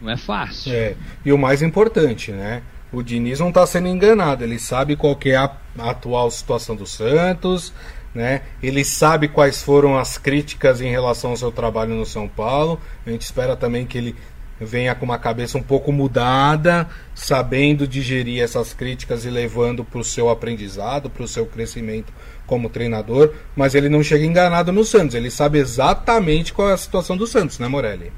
Não 0.00 0.10
é 0.10 0.16
fácil. 0.16 0.72
É. 0.72 0.96
E 1.24 1.32
o 1.32 1.38
mais 1.38 1.62
importante, 1.62 2.32
né? 2.32 2.64
O 2.92 3.00
Diniz 3.00 3.38
não 3.38 3.50
está 3.50 3.64
sendo 3.64 3.86
enganado. 3.86 4.42
Ele 4.42 4.58
sabe 4.58 4.96
qual 4.96 5.16
é 5.24 5.36
a 5.36 5.52
atual 5.78 6.28
situação 6.32 6.74
do 6.74 6.84
Santos, 6.84 7.72
né? 8.12 8.42
Ele 8.60 8.84
sabe 8.84 9.28
quais 9.28 9.62
foram 9.62 9.96
as 9.96 10.18
críticas 10.18 10.80
em 10.80 10.90
relação 10.90 11.30
ao 11.30 11.36
seu 11.36 11.52
trabalho 11.52 11.94
no 11.94 12.04
São 12.04 12.26
Paulo. 12.26 12.80
A 13.06 13.10
gente 13.10 13.22
espera 13.22 13.54
também 13.56 13.86
que 13.86 13.98
ele 13.98 14.16
venha 14.64 14.94
com 14.94 15.04
uma 15.04 15.18
cabeça 15.18 15.58
um 15.58 15.62
pouco 15.62 15.92
mudada, 15.92 16.88
sabendo 17.14 17.86
digerir 17.86 18.42
essas 18.42 18.72
críticas 18.72 19.24
e 19.24 19.30
levando 19.30 19.84
para 19.84 20.00
o 20.00 20.04
seu 20.04 20.28
aprendizado, 20.28 21.10
para 21.10 21.22
o 21.22 21.28
seu 21.28 21.46
crescimento 21.46 22.12
como 22.46 22.68
treinador. 22.68 23.34
Mas 23.56 23.74
ele 23.74 23.88
não 23.88 24.02
chega 24.02 24.24
enganado 24.24 24.72
no 24.72 24.84
Santos. 24.84 25.14
Ele 25.14 25.30
sabe 25.30 25.58
exatamente 25.58 26.52
qual 26.52 26.70
é 26.70 26.72
a 26.72 26.78
situação 26.78 27.16
do 27.16 27.26
Santos, 27.26 27.58
né, 27.58 27.68
Morelli? 27.68 28.12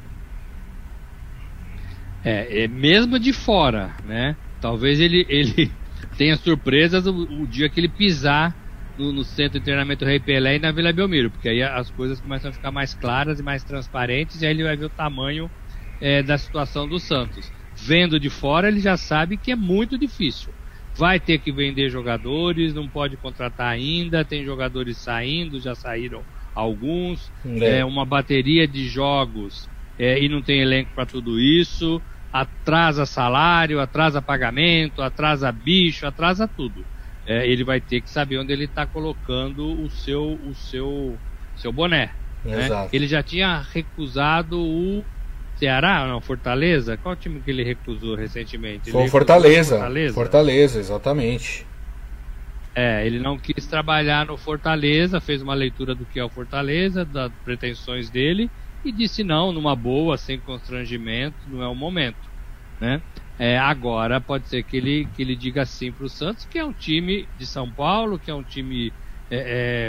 É, 2.24 2.64
é 2.64 2.68
mesmo 2.68 3.18
de 3.18 3.33
fora, 3.33 3.94
né? 4.04 4.37
Talvez 4.61 4.98
ele, 4.98 5.26
ele 5.30 5.70
tenha 6.16 6.37
surpresas 6.37 7.07
o, 7.07 7.12
o 7.12 7.46
dia 7.46 7.68
que 7.68 7.78
ele 7.78 7.88
pisar 7.88 8.54
no, 8.98 9.12
no, 9.12 9.24
centro 9.24 9.59
de 9.59 9.64
treinamento 9.64 10.04
Rei 10.04 10.20
Pelé 10.20 10.57
e 10.57 10.59
na 10.59 10.72
Vila 10.72 10.92
Belmiro, 10.92 11.30
porque 11.30 11.48
aí 11.48 11.62
as 11.62 11.90
coisas 11.90 12.20
começam 12.20 12.50
a 12.50 12.52
ficar 12.52 12.70
mais 12.70 12.94
claras 12.94 13.40
e 13.40 13.42
mais 13.42 13.62
transparentes 13.64 14.40
e 14.40 14.46
aí 14.46 14.52
ele 14.52 14.62
vai 14.62 14.76
ver 14.76 14.87
o 14.87 14.90
tamanho 14.90 15.50
é, 16.00 16.22
da 16.22 16.38
situação 16.38 16.88
do 16.88 16.98
Santos. 16.98 17.50
Vendo 17.76 18.20
de 18.20 18.30
fora, 18.30 18.68
ele 18.68 18.80
já 18.80 18.96
sabe 18.96 19.37
que 19.37 19.50
é 19.52 19.57
muito 19.57 19.98
difícil. 19.98 20.52
Vai 20.96 21.18
ter 21.18 21.38
que 21.38 21.50
vender 21.50 21.90
jogadores, 21.90 22.72
não 22.72 22.88
pode 22.88 23.16
contratar 23.16 23.68
ainda, 23.68 24.24
tem 24.24 24.44
jogadores 24.44 24.96
saindo, 24.96 25.61
já 25.61 25.74
saíram 25.74 26.22
alguns, 26.54 27.33
é, 27.44 27.78
é 27.78 27.85
uma 27.85 28.04
bateria 28.04 28.68
de 28.68 28.87
jogos 28.87 29.68
é, 29.98 30.22
e 30.22 30.28
não 30.28 30.40
tem 30.40 30.61
elenco 30.61 30.92
para 30.94 31.04
tudo 31.04 31.40
isso 31.40 32.00
atrasa 32.35 33.07
salário, 33.07 33.78
atrasa 33.78 34.20
pagamento, 34.20 35.00
atrasa 35.00 35.52
bicho, 35.52 36.04
atrasa 36.04 36.48
tudo. 36.48 36.85
É, 37.24 37.46
ele 37.46 37.62
vai 37.62 37.80
ter 37.80 38.00
que 38.00 38.11
saber 38.11 38.38
onde 38.38 38.52
ele 38.52 38.64
está 38.64 38.85
colocando 38.85 39.80
o 39.80 39.88
seu, 39.88 40.33
o 40.44 40.52
seu, 40.52 41.16
seu 41.54 41.72
boné. 41.72 42.11
Né? 42.44 42.88
Ele 42.92 43.07
já 43.07 43.22
tinha 43.22 43.64
recusado 43.72 44.61
o 44.61 45.04
Ceará, 45.57 46.07
não, 46.07 46.21
Fortaleza? 46.21 46.97
Qual 46.97 47.14
time 47.14 47.40
que 47.40 47.51
ele 47.51 47.62
recusou 47.62 48.14
recentemente? 48.14 48.90
Foi 48.90 49.09
Fortaleza. 49.09 49.77
Fortaleza. 49.77 50.14
Fortaleza, 50.14 50.79
exatamente. 50.81 51.67
É, 52.75 53.07
ele 53.07 53.21
não 53.21 53.38
quis 53.38 53.67
trabalhar 53.67 54.27
no 54.27 54.37
Fortaleza, 54.37 55.21
fez 55.21 55.40
uma 55.40 55.55
leitura 55.55 55.95
do 55.95 56.05
que 56.05 56.19
é 56.19 56.25
o 56.25 56.29
Fortaleza, 56.29 57.05
das 57.05 57.31
pretensões 57.45 58.11
dele, 58.11 58.51
e 58.85 58.90
disse 58.90 59.23
não, 59.23 59.53
numa 59.53 59.77
boa, 59.77 60.19
sem 60.19 60.40
constrangimento, 60.40 61.37
não 61.47 61.62
é 61.62 61.69
o 61.69 61.75
momento, 61.75 62.19
né? 62.81 63.01
É, 63.38 63.59
agora 63.59 64.21
pode 64.21 64.49
ser 64.49 64.62
que 64.64 64.77
ele, 64.77 65.09
que 65.14 65.23
ele 65.23 65.37
diga 65.37 65.64
sim 65.64 65.90
para 65.90 66.07
o 66.07 66.09
Santos, 66.09 66.45
que 66.45 66.59
é 66.59 66.64
um 66.64 66.73
time 66.73 67.29
de 67.38 67.47
São 67.47 67.71
Paulo, 67.71 68.19
que 68.19 68.31
é 68.31 68.35
um 68.35 68.43
time 68.43 68.93
é, 69.31 69.37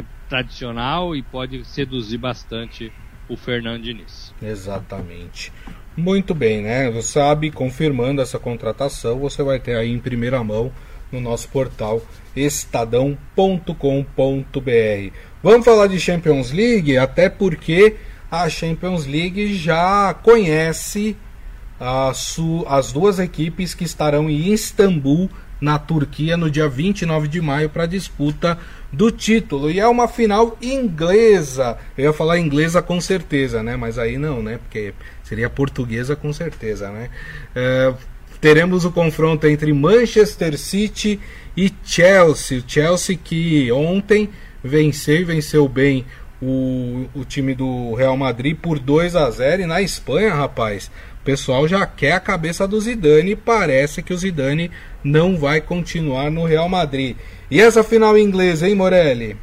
é, 0.02 0.04
tradicional 0.28 1.16
e 1.16 1.22
pode 1.22 1.64
seduzir 1.66 2.18
bastante 2.18 2.92
o 3.30 3.36
Fernando 3.38 3.84
Diniz. 3.84 4.34
Exatamente. 4.42 5.52
Muito 5.98 6.36
bem, 6.36 6.62
né? 6.62 6.90
Você 6.92 7.14
sabe, 7.14 7.52
confirmando 7.52 8.22
essa 8.22 8.38
contratação, 8.38 9.20
você 9.20 9.42
vai 9.42 9.60
ter 9.60 9.76
aí 9.76 9.92
em 9.92 10.00
primeira 10.00 10.44
mão 10.44 10.72
no 11.12 11.22
nosso 11.22 11.48
portal 11.50 12.02
estadão.com.br. 12.36 13.72
Vamos 15.42 15.66
falar 15.66 15.88
de 15.88 16.00
Champions 16.00 16.52
League, 16.52 16.98
até 16.98 17.30
porque 17.30 17.96
a 18.30 18.50
Champions 18.50 19.06
League 19.06 19.56
já 19.56 20.14
conhece 20.14 21.16
as 21.80 22.92
duas 22.92 23.20
equipes 23.20 23.74
que 23.74 23.84
estarão 23.84 24.30
em 24.30 24.52
Istambul, 24.52 25.30
na 25.66 25.80
Turquia, 25.80 26.38
no 26.38 26.50
dia 26.50 26.70
29 26.70 27.28
de 27.28 27.42
maio, 27.42 27.72
para 27.72 27.88
disputa 27.88 28.56
do 28.94 29.10
título. 29.10 29.72
E 29.72 29.80
é 29.80 29.88
uma 29.88 30.08
final 30.08 30.56
inglesa. 30.62 31.76
Eu 31.98 32.06
ia 32.06 32.14
falar 32.14 32.38
inglesa 32.38 32.84
com 32.84 33.02
certeza, 33.02 33.64
né? 33.64 33.76
Mas 33.76 33.98
aí 33.98 34.16
não, 34.16 34.44
né? 34.44 34.60
Porque 34.60 34.94
seria 35.24 35.50
portuguesa 35.50 36.16
com 36.16 36.32
certeza, 36.32 36.92
né? 36.92 37.10
É, 37.56 37.92
teremos 38.40 38.86
o 38.86 38.92
confronto 38.92 39.48
entre 39.48 39.74
Manchester 39.74 40.56
City 40.56 41.20
e 41.58 41.74
Chelsea. 41.84 42.64
Chelsea 42.68 43.18
que 43.18 43.72
ontem 43.72 44.30
venceu 44.64 45.16
e 45.16 45.24
venceu 45.24 45.68
bem 45.68 46.06
o, 46.40 47.08
o 47.16 47.26
time 47.26 47.56
do 47.56 47.96
Real 47.96 48.16
Madrid 48.16 48.56
por 48.56 48.78
2 48.78 49.16
a 49.16 49.32
0 49.32 49.64
e 49.64 49.66
na 49.66 49.82
Espanha, 49.82 50.32
rapaz, 50.36 50.92
pessoal 51.26 51.68
já 51.68 51.86
quer 51.88 52.14
a 52.14 52.20
cabeça 52.20 52.68
do 52.68 52.80
Zidane 52.80 53.32
e 53.32 53.36
parece 53.36 54.04
que 54.04 54.14
o 54.14 54.18
Zidane 54.18 54.70
não 55.04 55.36
vai 55.36 55.60
continuar 55.60 56.30
no 56.30 56.46
Real 56.46 56.70
Madrid. 56.70 57.18
E 57.50 57.60
essa 57.60 57.84
final 57.84 58.18
inglesa, 58.18 58.70
hein, 58.70 58.76
Morelli? 58.76 59.36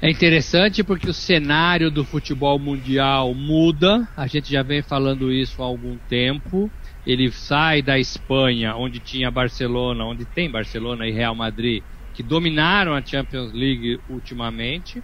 É 0.00 0.10
interessante 0.10 0.82
porque 0.82 1.08
o 1.08 1.14
cenário 1.14 1.90
do 1.90 2.04
futebol 2.04 2.58
mundial 2.58 3.34
muda. 3.34 4.08
A 4.16 4.26
gente 4.26 4.50
já 4.50 4.62
vem 4.62 4.82
falando 4.82 5.32
isso 5.32 5.62
há 5.62 5.66
algum 5.66 5.96
tempo. 6.08 6.70
Ele 7.06 7.30
sai 7.30 7.82
da 7.82 7.98
Espanha, 7.98 8.74
onde 8.74 8.98
tinha 8.98 9.30
Barcelona, 9.30 10.04
onde 10.04 10.24
tem 10.24 10.50
Barcelona 10.50 11.06
e 11.06 11.12
Real 11.12 11.34
Madrid, 11.34 11.82
que 12.14 12.22
dominaram 12.22 12.94
a 12.94 13.04
Champions 13.04 13.52
League 13.52 14.00
ultimamente. 14.08 15.02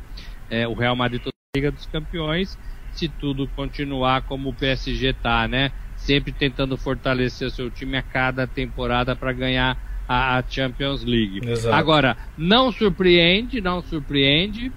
É, 0.51 0.67
o 0.67 0.75
Real 0.75 0.97
Madrid 0.97 1.23
toda 1.23 1.33
a 1.33 1.59
Liga 1.59 1.71
dos 1.71 1.87
Campeões, 1.87 2.59
se 2.93 3.09
tudo 3.09 3.49
continuar 3.49 4.23
como 4.23 4.51
o 4.51 4.55
PSG 4.55 5.09
está, 5.09 5.47
né? 5.49 5.73
Sempre 5.97 6.33
tentando 6.33 6.77
fortalecer 6.77 7.51
seu 7.51 7.71
time 7.71 7.97
a 7.97 8.03
cada 8.03 8.47
temporada 8.47 9.15
para 9.15 9.33
ganhar 9.33 9.77
a, 10.09 10.39
a, 10.39 10.43
Champions 10.43 11.05
League. 11.05 11.41
Exato. 11.45 11.75
Agora, 11.75 12.17
não 12.37 12.73
surpreende, 12.73 13.61
não 13.61 13.83
surpreende, 13.83 14.73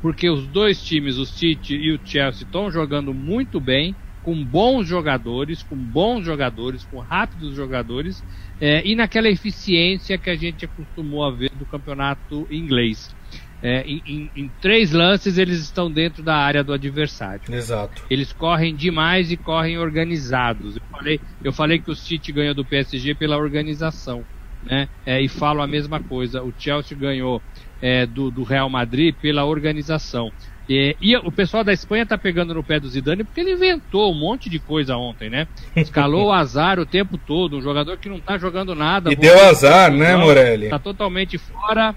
porque 0.00 0.30
os 0.30 0.46
dois 0.46 0.82
times, 0.82 1.16
o 1.16 1.26
City 1.26 1.74
e 1.74 1.92
o 1.92 2.00
Chelsea, 2.02 2.44
estão 2.44 2.70
jogando 2.70 3.12
muito 3.12 3.60
bem, 3.60 3.94
com 4.22 4.44
bons 4.44 4.86
jogadores, 4.86 5.62
com 5.62 5.76
bons 5.76 6.24
jogadores, 6.24 6.84
com 6.84 7.00
rápidos 7.00 7.54
jogadores, 7.54 8.22
é, 8.60 8.86
e 8.86 8.94
naquela 8.94 9.28
eficiência 9.28 10.18
que 10.18 10.28
a 10.28 10.36
gente 10.36 10.64
acostumou 10.64 11.24
a 11.24 11.30
ver 11.30 11.50
do 11.54 11.64
campeonato 11.64 12.46
inglês. 12.50 13.14
É, 13.62 13.82
em, 13.82 14.02
em, 14.06 14.30
em, 14.34 14.50
três 14.60 14.90
lances 14.92 15.36
eles 15.36 15.60
estão 15.60 15.90
dentro 15.90 16.22
da 16.22 16.34
área 16.34 16.64
do 16.64 16.72
adversário. 16.72 17.42
Exato. 17.50 18.02
Eles 18.08 18.32
correm 18.32 18.74
demais 18.74 19.30
e 19.30 19.36
correm 19.36 19.78
organizados. 19.78 20.76
Eu 20.76 20.82
falei, 20.90 21.20
eu 21.44 21.52
falei 21.52 21.78
que 21.78 21.90
o 21.90 21.94
City 21.94 22.32
ganhou 22.32 22.54
do 22.54 22.64
PSG 22.64 23.14
pela 23.14 23.36
organização, 23.36 24.24
né? 24.64 24.88
É, 25.04 25.20
e 25.20 25.28
falo 25.28 25.60
a 25.60 25.66
mesma 25.66 26.00
coisa. 26.00 26.42
O 26.42 26.54
Chelsea 26.58 26.96
ganhou 26.96 27.42
é, 27.82 28.06
do, 28.06 28.30
do 28.30 28.44
Real 28.44 28.70
Madrid 28.70 29.14
pela 29.20 29.44
organização. 29.44 30.32
É, 30.68 30.94
e 31.00 31.16
o 31.16 31.32
pessoal 31.32 31.64
da 31.64 31.72
Espanha 31.72 32.06
tá 32.06 32.16
pegando 32.16 32.54
no 32.54 32.62
pé 32.62 32.78
do 32.78 32.88
Zidane 32.88 33.24
porque 33.24 33.40
ele 33.40 33.52
inventou 33.52 34.12
um 34.12 34.14
monte 34.14 34.48
de 34.48 34.60
coisa 34.60 34.96
ontem, 34.96 35.28
né? 35.28 35.48
Escalou 35.74 36.28
o 36.28 36.32
azar 36.32 36.78
o 36.78 36.86
tempo 36.86 37.18
todo, 37.18 37.56
um 37.56 37.60
jogador 37.60 37.98
que 37.98 38.08
não 38.08 38.20
tá 38.20 38.38
jogando 38.38 38.74
nada. 38.74 39.12
E 39.12 39.16
deu 39.16 39.38
azar, 39.44 39.90
né, 39.90 40.16
Morelli? 40.16 40.68
Tá 40.68 40.78
totalmente 40.78 41.36
fora. 41.38 41.94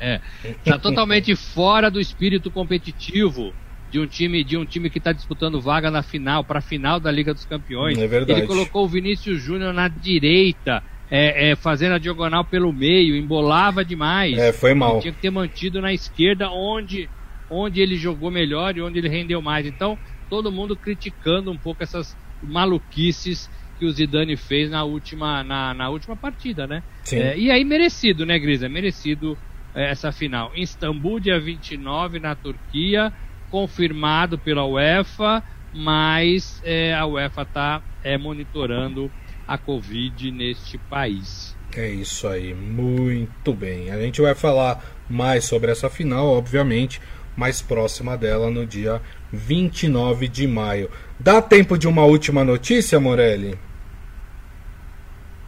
É, 0.00 0.20
tá 0.64 0.78
totalmente 0.78 1.34
fora 1.36 1.90
do 1.90 2.00
espírito 2.00 2.50
competitivo 2.50 3.52
de 3.90 4.00
um 4.00 4.06
time 4.06 4.42
de 4.42 4.56
um 4.56 4.64
time 4.64 4.90
que 4.90 4.98
está 4.98 5.12
disputando 5.12 5.60
vaga 5.60 5.90
na 5.90 6.02
final, 6.02 6.42
para 6.42 6.58
a 6.58 6.62
final 6.62 6.98
da 6.98 7.12
Liga 7.12 7.32
dos 7.32 7.44
Campeões. 7.44 7.96
É 7.96 8.06
verdade. 8.08 8.40
Ele 8.40 8.46
colocou 8.46 8.84
o 8.84 8.88
Vinícius 8.88 9.40
Júnior 9.40 9.72
na 9.72 9.86
direita, 9.86 10.82
é, 11.08 11.50
é, 11.50 11.56
fazendo 11.56 11.92
a 11.92 11.98
diagonal 11.98 12.44
pelo 12.44 12.72
meio, 12.72 13.16
embolava 13.16 13.84
demais. 13.84 14.36
É, 14.36 14.52
foi 14.52 14.74
mal. 14.74 14.94
Ele 14.94 15.00
tinha 15.02 15.12
que 15.12 15.20
ter 15.20 15.30
mantido 15.30 15.80
na 15.80 15.92
esquerda, 15.92 16.50
onde 16.50 17.08
onde 17.48 17.80
ele 17.80 17.96
jogou 17.96 18.30
melhor 18.30 18.76
e 18.76 18.82
onde 18.82 18.98
ele 18.98 19.08
rendeu 19.08 19.40
mais. 19.40 19.64
Então, 19.64 19.96
todo 20.28 20.50
mundo 20.50 20.74
criticando 20.74 21.52
um 21.52 21.56
pouco 21.56 21.82
essas 21.82 22.16
maluquices 22.42 23.48
que 23.78 23.84
o 23.84 23.92
Zidane 23.92 24.36
fez 24.36 24.70
na 24.70 24.82
última, 24.82 25.44
na, 25.44 25.74
na 25.74 25.88
última 25.88 26.16
partida, 26.16 26.66
né? 26.66 26.82
É, 27.12 27.38
e 27.38 27.50
aí 27.50 27.64
merecido, 27.64 28.24
né, 28.24 28.38
Grisa? 28.38 28.68
Merecido 28.68 29.36
é, 29.36 29.53
essa 29.82 30.12
final. 30.12 30.52
Em 30.54 30.62
Istambul, 30.62 31.20
dia 31.20 31.40
29, 31.40 32.18
na 32.18 32.34
Turquia, 32.34 33.12
confirmado 33.50 34.38
pela 34.38 34.64
UEFA, 34.64 35.42
mas 35.72 36.60
é, 36.64 36.94
a 36.94 37.06
UEFA 37.06 37.42
está 37.42 37.82
é, 38.02 38.16
monitorando 38.16 39.10
a 39.46 39.58
Covid 39.58 40.30
neste 40.30 40.78
país. 40.78 41.56
É 41.76 41.88
isso 41.88 42.28
aí, 42.28 42.54
muito 42.54 43.52
bem. 43.52 43.90
A 43.90 44.00
gente 44.00 44.20
vai 44.20 44.34
falar 44.34 44.82
mais 45.10 45.44
sobre 45.44 45.72
essa 45.72 45.90
final, 45.90 46.28
obviamente, 46.28 47.00
mais 47.36 47.60
próxima 47.60 48.16
dela 48.16 48.50
no 48.50 48.64
dia 48.64 49.02
29 49.32 50.28
de 50.28 50.46
maio. 50.46 50.88
Dá 51.18 51.42
tempo 51.42 51.76
de 51.76 51.88
uma 51.88 52.04
última 52.04 52.44
notícia, 52.44 53.00
Morelli? 53.00 53.58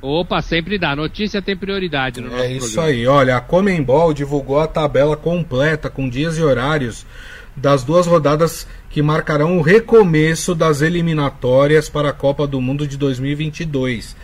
Opa, 0.07 0.41
sempre 0.41 0.79
dá. 0.79 0.95
Notícia 0.95 1.43
tem 1.43 1.57
prioridade 1.57 2.21
no 2.21 2.29
é 2.29 2.31
nosso 2.31 2.43
É 2.43 2.53
isso 2.53 2.73
programa. 2.75 2.89
aí. 2.89 3.07
Olha, 3.07 3.37
a 3.37 3.41
Comembol 3.41 4.15
divulgou 4.15 4.61
a 4.61 4.67
tabela 4.67 5.17
completa 5.17 5.91
com 5.91 6.09
dias 6.09 6.39
e 6.39 6.43
horários 6.43 7.05
das 7.57 7.83
duas 7.83 8.07
rodadas 8.07 8.67
que 8.91 9.03
marcarão 9.03 9.59
o 9.59 9.63
recomeço 9.63 10.55
das 10.55 10.83
eliminatórias 10.83 11.89
para 11.89 12.11
a 12.11 12.13
Copa 12.13 12.47
do 12.47 12.61
Mundo 12.61 12.87
de 12.87 12.97
2022 12.97 14.17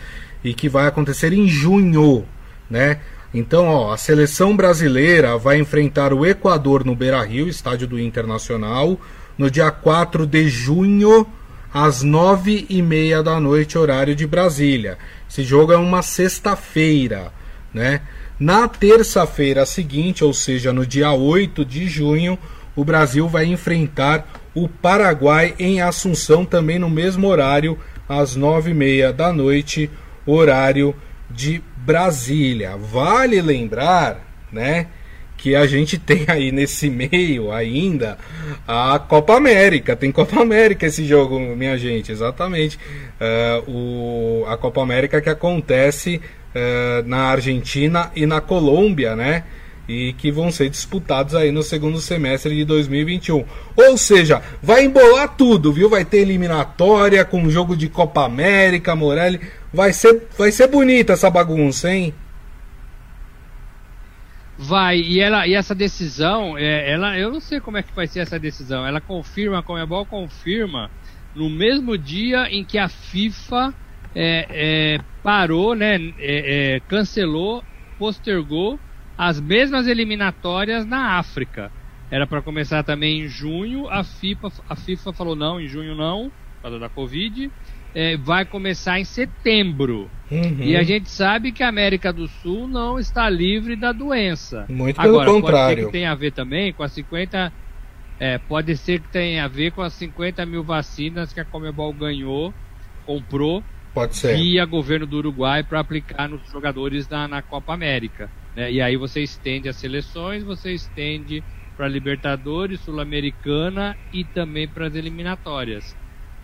e 0.43 0.53
que 0.53 0.69
vai 0.69 0.87
acontecer 0.87 1.33
em 1.33 1.47
junho, 1.47 2.25
né? 2.69 2.99
Então, 3.33 3.65
ó, 3.65 3.91
a 3.91 3.97
seleção 3.97 4.55
brasileira 4.55 5.37
vai 5.37 5.57
enfrentar 5.59 6.13
o 6.13 6.25
Equador 6.25 6.85
no 6.85 6.95
Beira-Rio, 6.95 7.47
estádio 7.47 7.87
do 7.87 7.99
Internacional, 7.99 8.99
no 9.37 9.49
dia 9.49 9.71
4 9.71 10.27
de 10.27 10.47
junho, 10.47 11.25
às 11.73 12.03
nove 12.03 12.67
e 12.69 12.81
meia 12.83 13.23
da 13.23 13.39
noite, 13.39 13.75
horário 13.75 14.15
de 14.15 14.27
Brasília. 14.27 14.99
Esse 15.33 15.43
jogo 15.43 15.73
é 15.73 15.77
uma 15.77 16.03
sexta-feira, 16.03 17.33
né? 17.73 18.01
Na 18.39 18.67
terça-feira 18.67 19.65
seguinte, 19.65 20.23
ou 20.23 20.31
seja, 20.31 20.71
no 20.71 20.85
dia 20.85 21.11
8 21.11 21.65
de 21.65 21.87
junho, 21.87 22.37
o 22.75 22.85
Brasil 22.85 23.27
vai 23.27 23.45
enfrentar 23.45 24.27
o 24.53 24.69
Paraguai 24.69 25.55
em 25.57 25.81
Assunção, 25.81 26.45
também 26.45 26.77
no 26.77 26.87
mesmo 26.87 27.25
horário, 27.27 27.79
às 28.07 28.35
nove 28.35 28.69
e 28.69 28.73
meia 28.75 29.11
da 29.11 29.33
noite, 29.33 29.89
horário 30.23 30.95
de 31.31 31.63
Brasília. 31.77 32.77
Vale 32.77 33.41
lembrar, 33.41 34.19
né, 34.51 34.85
que 35.43 35.57
a 35.57 35.67
gente 35.67 35.97
tem 35.99 36.23
aí 36.29 36.53
nesse 36.53 36.89
meio 36.89 37.51
ainda 37.51 38.17
a 38.65 38.97
Copa 38.97 39.35
América. 39.35 39.93
Tem 39.93 40.09
Copa 40.09 40.39
América 40.39 40.85
esse 40.85 41.05
jogo, 41.05 41.37
minha 41.37 41.77
gente, 41.77 42.13
exatamente. 42.13 42.79
Uh, 43.67 43.69
o, 43.69 44.45
a 44.47 44.55
Copa 44.55 44.81
América 44.81 45.19
que 45.19 45.27
acontece 45.27 46.21
uh, 46.55 47.05
na 47.05 47.23
Argentina 47.25 48.09
e 48.15 48.25
na 48.25 48.39
Colômbia, 48.39 49.17
né? 49.17 49.43
E 49.85 50.13
que 50.13 50.31
vão 50.31 50.49
ser 50.49 50.69
disputados 50.69 51.35
aí 51.35 51.51
no 51.51 51.61
segundo 51.61 51.99
semestre 51.99 52.55
de 52.55 52.63
2021. 52.63 53.43
Ou 53.75 53.97
seja, 53.97 54.41
vai 54.61 54.85
embolar 54.85 55.35
tudo, 55.35 55.73
viu? 55.73 55.89
Vai 55.89 56.05
ter 56.05 56.19
eliminatória 56.19 57.25
com 57.25 57.49
jogo 57.49 57.75
de 57.75 57.89
Copa 57.89 58.23
América, 58.23 58.95
Morelli. 58.95 59.41
Vai 59.73 59.91
ser, 59.91 60.25
vai 60.37 60.53
ser 60.53 60.67
bonita 60.67 61.11
essa 61.11 61.29
bagunça, 61.29 61.93
hein? 61.93 62.13
Vai, 64.55 64.99
e, 64.99 65.19
ela, 65.19 65.47
e 65.47 65.53
essa 65.55 65.73
decisão, 65.73 66.55
é, 66.57 66.91
ela, 66.91 67.17
eu 67.17 67.31
não 67.31 67.41
sei 67.41 67.59
como 67.59 67.77
é 67.77 67.83
que 67.83 67.93
vai 67.93 68.07
ser 68.07 68.19
essa 68.19 68.39
decisão. 68.39 68.85
Ela 68.85 69.01
confirma, 69.01 69.59
a 69.59 69.63
Comebol 69.63 70.05
confirma, 70.05 70.91
no 71.33 71.49
mesmo 71.49 71.97
dia 71.97 72.47
em 72.51 72.63
que 72.65 72.77
a 72.77 72.87
FIFA 72.87 73.75
é, 74.13 74.95
é, 74.95 75.03
parou, 75.23 75.73
né, 75.75 75.95
é, 76.17 76.75
é, 76.75 76.79
cancelou, 76.81 77.63
postergou 77.97 78.79
as 79.17 79.39
mesmas 79.41 79.87
eliminatórias 79.87 80.85
na 80.85 81.17
África. 81.17 81.73
Era 82.09 82.27
para 82.27 82.43
começar 82.43 82.83
também 82.83 83.21
em 83.21 83.27
junho, 83.27 83.87
a 83.89 84.03
FIFA, 84.03 84.49
a 84.67 84.75
FIFA 84.75 85.13
falou 85.13 85.35
não, 85.35 85.59
em 85.59 85.67
junho 85.67 85.95
não, 85.95 86.29
por 86.29 86.61
causa 86.63 86.79
da 86.79 86.89
Covid. 86.89 87.51
É, 87.93 88.17
vai 88.17 88.45
começar 88.45 88.99
em 88.99 89.05
setembro. 89.05 90.09
Uhum. 90.31 90.57
E 90.61 90.75
a 90.75 90.83
gente 90.83 91.09
sabe 91.09 91.51
que 91.51 91.61
a 91.61 91.69
América 91.69 92.11
do 92.11 92.27
Sul 92.27 92.67
não 92.67 92.97
está 92.97 93.29
livre 93.29 93.75
da 93.75 93.91
doença. 93.91 94.65
Muito 94.67 94.99
pelo 94.99 95.19
Agora, 95.19 95.31
contrário. 95.31 95.67
Pode 95.67 95.79
ser 95.81 95.85
que 95.85 95.91
tenha 95.91 96.11
a 96.11 96.15
ver 96.15 96.31
também 96.31 96.73
com 96.73 96.83
as 96.83 96.91
50. 96.91 97.53
É, 98.19 98.37
pode 98.37 98.75
ser 98.77 98.99
que 98.99 99.09
tenha 99.09 99.45
a 99.45 99.47
ver 99.47 99.71
com 99.71 99.81
as 99.81 99.93
50 99.93 100.45
mil 100.45 100.63
vacinas 100.63 101.33
que 101.33 101.39
a 101.39 101.45
Comebol 101.45 101.93
ganhou, 101.93 102.53
comprou 103.05 103.63
pode 103.93 104.15
ser. 104.15 104.35
via 104.35 104.65
governo 104.65 105.05
do 105.05 105.17
Uruguai 105.17 105.63
para 105.63 105.79
aplicar 105.79 106.27
nos 106.27 106.41
jogadores 106.51 107.07
na, 107.07 107.27
na 107.27 107.41
Copa 107.41 107.73
América. 107.73 108.29
Né? 108.55 108.71
E 108.71 108.81
aí 108.81 108.97
você 108.97 109.21
estende 109.21 109.69
as 109.69 109.75
seleções, 109.75 110.43
você 110.43 110.71
estende 110.71 111.43
para 111.75 111.87
Libertadores, 111.87 112.79
Sul-Americana 112.81 113.97
e 114.11 114.23
também 114.23 114.67
para 114.67 114.87
as 114.87 114.95
eliminatórias. 114.95 115.95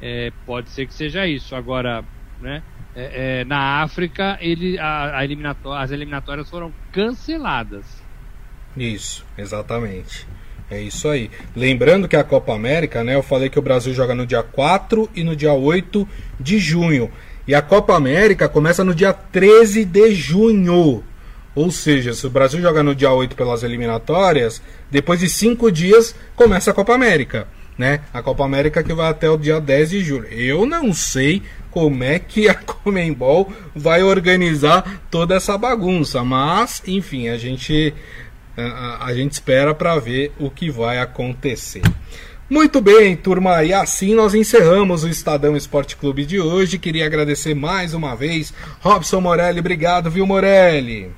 É, 0.01 0.31
pode 0.45 0.69
ser 0.69 0.85
que 0.85 0.93
seja 0.93 1.27
isso. 1.27 1.55
Agora, 1.55 2.03
né, 2.41 2.63
é, 2.95 3.41
é, 3.41 3.45
na 3.45 3.81
África, 3.81 4.37
ele, 4.41 4.79
a, 4.79 5.17
a 5.17 5.23
eliminatória, 5.23 5.83
as 5.83 5.91
eliminatórias 5.91 6.49
foram 6.49 6.73
canceladas. 6.91 7.85
Isso, 8.75 9.25
exatamente. 9.37 10.27
É 10.69 10.79
isso 10.79 11.07
aí. 11.09 11.31
Lembrando 11.55 12.07
que 12.07 12.15
a 12.15 12.23
Copa 12.23 12.53
América, 12.53 13.03
né, 13.03 13.15
eu 13.15 13.23
falei 13.23 13.49
que 13.49 13.57
o 13.57 13.61
Brasil 13.61 13.93
joga 13.93 14.13
no 14.13 14.25
dia 14.25 14.43
4 14.43 15.09
e 15.15 15.23
no 15.23 15.35
dia 15.35 15.53
8 15.53 16.07
de 16.39 16.59
junho. 16.59 17.11
E 17.47 17.55
a 17.55 17.61
Copa 17.61 17.95
América 17.95 18.47
começa 18.47 18.83
no 18.83 18.93
dia 18.93 19.11
13 19.11 19.83
de 19.83 20.13
junho. 20.13 21.03
Ou 21.55 21.71
seja, 21.71 22.13
se 22.13 22.27
o 22.27 22.29
Brasil 22.29 22.61
joga 22.61 22.83
no 22.83 22.93
dia 22.93 23.11
8 23.11 23.35
pelas 23.35 23.63
eliminatórias, 23.63 24.61
depois 24.91 25.19
de 25.19 25.27
cinco 25.27 25.71
dias 25.71 26.15
começa 26.35 26.69
a 26.69 26.73
Copa 26.73 26.93
América 26.93 27.47
né? 27.80 28.01
A 28.13 28.21
Copa 28.21 28.43
América 28.43 28.84
que 28.84 28.93
vai 28.93 29.09
até 29.09 29.30
o 29.30 29.38
dia 29.38 29.61
10 29.61 29.89
de 29.89 30.03
julho. 30.03 30.27
Eu 30.27 30.65
não 30.65 30.93
sei 30.93 31.41
como 31.71 32.03
é 32.03 32.19
que 32.19 32.49
a 32.49 32.53
Comembol 32.59 33.51
vai 33.73 34.03
organizar 34.03 35.01
toda 35.09 35.36
essa 35.36 35.57
bagunça, 35.57 36.21
mas 36.21 36.84
enfim, 36.86 37.30
a 37.30 37.38
gente 37.38 37.93
a, 38.57 39.05
a 39.05 39.13
gente 39.13 39.32
espera 39.32 39.73
para 39.73 39.97
ver 39.97 40.34
o 40.38 40.49
que 40.51 40.69
vai 40.69 40.99
acontecer. 40.99 41.82
Muito 42.49 42.82
bem, 42.82 43.15
turma, 43.15 43.63
e 43.63 43.71
assim 43.71 44.13
nós 44.13 44.34
encerramos 44.34 45.03
o 45.03 45.07
Estadão 45.07 45.55
Esporte 45.55 45.95
Clube 45.95 46.25
de 46.25 46.39
hoje. 46.39 46.80
Queria 46.80 47.05
agradecer 47.05 47.53
mais 47.53 47.93
uma 47.93 48.13
vez 48.13 48.53
Robson 48.82 49.21
Morelli, 49.21 49.59
obrigado, 49.59 50.11
viu, 50.11 50.27
Morelli? 50.27 51.11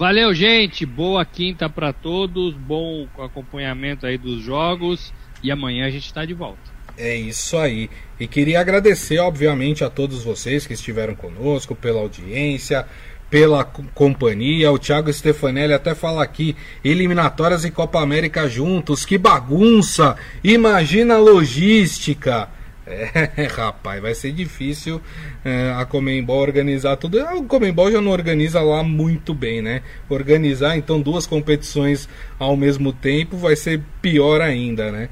Valeu, 0.00 0.32
gente. 0.32 0.86
Boa 0.86 1.22
quinta 1.26 1.68
para 1.68 1.92
todos. 1.92 2.54
Bom 2.54 3.06
acompanhamento 3.18 4.06
aí 4.06 4.16
dos 4.16 4.42
jogos. 4.42 5.12
E 5.42 5.50
amanhã 5.50 5.84
a 5.84 5.90
gente 5.90 6.06
está 6.06 6.24
de 6.24 6.32
volta. 6.32 6.58
É 6.96 7.14
isso 7.14 7.54
aí. 7.58 7.90
E 8.18 8.26
queria 8.26 8.60
agradecer, 8.60 9.18
obviamente, 9.18 9.84
a 9.84 9.90
todos 9.90 10.24
vocês 10.24 10.66
que 10.66 10.72
estiveram 10.72 11.14
conosco, 11.14 11.74
pela 11.74 12.00
audiência, 12.00 12.86
pela 13.28 13.62
companhia. 13.62 14.72
O 14.72 14.78
Thiago 14.78 15.12
Stefanelli 15.12 15.74
até 15.74 15.94
fala 15.94 16.22
aqui: 16.22 16.56
eliminatórias 16.82 17.66
e 17.66 17.70
Copa 17.70 18.00
América 18.00 18.48
juntos. 18.48 19.04
Que 19.04 19.18
bagunça! 19.18 20.16
Imagina 20.42 21.16
a 21.16 21.18
logística. 21.18 22.48
É, 22.90 23.46
rapaz, 23.54 24.02
vai 24.02 24.14
ser 24.14 24.32
difícil 24.32 25.00
é, 25.44 25.72
a 25.76 25.84
Comembol 25.84 26.40
organizar 26.40 26.96
tudo. 26.96 27.20
A 27.20 27.42
Comembol 27.44 27.90
já 27.90 28.00
não 28.00 28.10
organiza 28.10 28.60
lá 28.60 28.82
muito 28.82 29.32
bem, 29.32 29.62
né? 29.62 29.82
Organizar 30.08 30.76
então 30.76 31.00
duas 31.00 31.26
competições 31.26 32.08
ao 32.38 32.56
mesmo 32.56 32.92
tempo 32.92 33.36
vai 33.36 33.54
ser 33.56 33.80
pior 34.02 34.40
ainda, 34.40 34.90
né? 34.90 35.08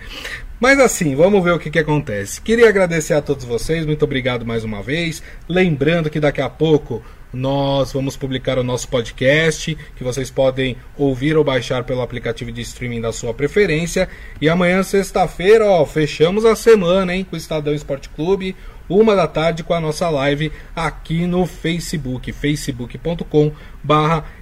Mas 0.61 0.81
assim, 0.81 1.15
vamos 1.15 1.43
ver 1.45 1.53
o 1.53 1.59
que, 1.59 1.71
que 1.71 1.79
acontece. 1.79 2.41
Queria 2.41 2.69
agradecer 2.69 3.15
a 3.15 3.23
todos 3.23 3.45
vocês, 3.45 3.87
muito 3.87 4.05
obrigado 4.05 4.45
mais 4.45 4.65
uma 4.65 4.83
vez. 4.83 5.23
Lembrando 5.49 6.11
que 6.11 6.19
daqui 6.19 6.41
a 6.41 6.49
pouco 6.49 7.01
nós 7.33 7.93
vamos 7.93 8.17
publicar 8.17 8.59
o 8.59 8.63
nosso 8.63 8.89
podcast, 8.89 9.77
que 9.97 10.05
vocês 10.05 10.31
podem 10.31 10.77
ouvir 10.97 11.37
ou 11.37 11.45
baixar 11.45 11.85
pelo 11.85 12.03
aplicativo 12.03 12.51
de 12.51 12.61
streaming 12.63 13.01
da 13.01 13.13
sua 13.13 13.35
preferência. 13.35 14.09
E 14.41 14.49
amanhã, 14.49 14.83
sexta-feira, 14.83 15.67
ó, 15.67 15.85
fechamos 15.85 16.45
a 16.45 16.57
semana, 16.57 17.15
hein, 17.15 17.25
com 17.25 17.37
o 17.37 17.39
Estadão 17.39 17.75
Esporte 17.75 18.09
Clube, 18.09 18.57
uma 18.89 19.15
da 19.15 19.27
tarde 19.27 19.63
com 19.63 19.75
a 19.75 19.81
nossa 19.81 20.09
live 20.09 20.51
aqui 20.75 21.27
no 21.27 21.47
Facebook, 21.47 22.33
facebook.com 22.33 23.53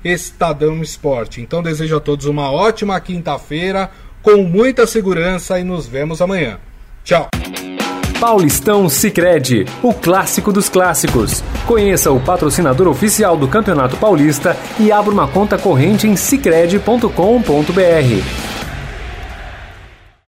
Estadão 0.04 0.80
Esporte. 0.80 1.40
Então 1.40 1.62
desejo 1.62 1.96
a 1.96 2.00
todos 2.00 2.26
uma 2.26 2.50
ótima 2.50 3.00
quinta-feira, 3.00 3.90
com 4.22 4.42
muita 4.42 4.86
segurança 4.86 5.58
e 5.58 5.64
nos 5.64 5.86
vemos 5.86 6.22
amanhã. 6.22 6.58
Tchau! 7.04 7.28
Paulistão 8.20 8.88
Sicredi, 8.88 9.66
o 9.82 9.92
clássico 9.92 10.50
dos 10.50 10.70
clássicos. 10.70 11.44
Conheça 11.66 12.10
o 12.10 12.18
patrocinador 12.18 12.88
oficial 12.88 13.36
do 13.36 13.46
Campeonato 13.46 13.98
Paulista 13.98 14.56
e 14.80 14.90
abra 14.90 15.12
uma 15.12 15.28
conta 15.28 15.58
corrente 15.58 16.08
em 16.08 16.16
sicredi.com.br. 16.16 18.65